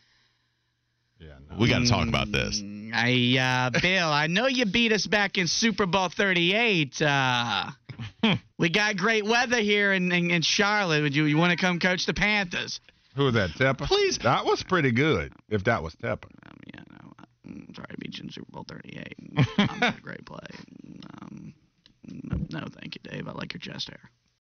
Yeah, 1.18 1.35
no. 1.51 1.57
We 1.59 1.68
got 1.68 1.81
to 1.81 1.88
talk 1.88 2.09
about 2.09 2.33
this. 2.33 2.62
I, 2.95 3.71
uh, 3.73 3.79
Bill, 3.83 4.09
I 4.09 4.27
know 4.27 4.47
you 4.47 4.64
beat 4.66 4.92
us 4.92 5.07
back 5.07 5.38
in 5.38 5.47
Super 5.47 5.87
Bowl 5.87 6.09
38. 6.09 7.01
Uh, 7.01 7.71
we 8.59 8.71
got 8.71 8.97
great 8.97 9.25
weather 9.25 9.61
here 9.61 9.92
in, 9.92 10.11
in, 10.11 10.31
in 10.31 10.42
Charlotte. 10.42 11.03
Would 11.03 11.14
you, 11.14 11.25
you 11.25 11.37
want 11.37 11.51
to 11.53 11.57
come 11.59 11.79
coach 11.79 12.07
the 12.07 12.14
Panthers? 12.14 12.81
Who 13.14 13.25
was 13.25 13.35
that, 13.35 13.51
Tepper? 13.51 13.87
Please. 13.87 14.18
That 14.18 14.47
was 14.47 14.62
pretty 14.62 14.90
good, 14.90 15.33
if 15.51 15.64
that 15.64 15.83
was 15.83 15.95
Tepper. 15.97 16.31
Um, 16.47 16.57
yeah, 16.73 16.81
no, 16.90 17.12
I'm 17.45 17.75
sorry, 17.75 17.88
I 17.90 17.95
beat 17.99 18.16
you 18.16 18.25
in 18.25 18.31
Super 18.31 18.51
Bowl 18.51 18.64
38. 18.66 19.14
I'm 19.59 19.83
a 19.83 20.01
great 20.01 20.25
play. 20.25 20.38
Um, 21.21 21.53
no, 21.55 21.62
Mm, 22.09 22.53
no, 22.53 22.67
thank 22.81 22.95
you, 22.95 23.01
Dave. 23.03 23.29
I 23.29 23.33
like 23.33 23.53
your 23.55 23.61
chest 23.61 23.88
hair. 23.88 24.11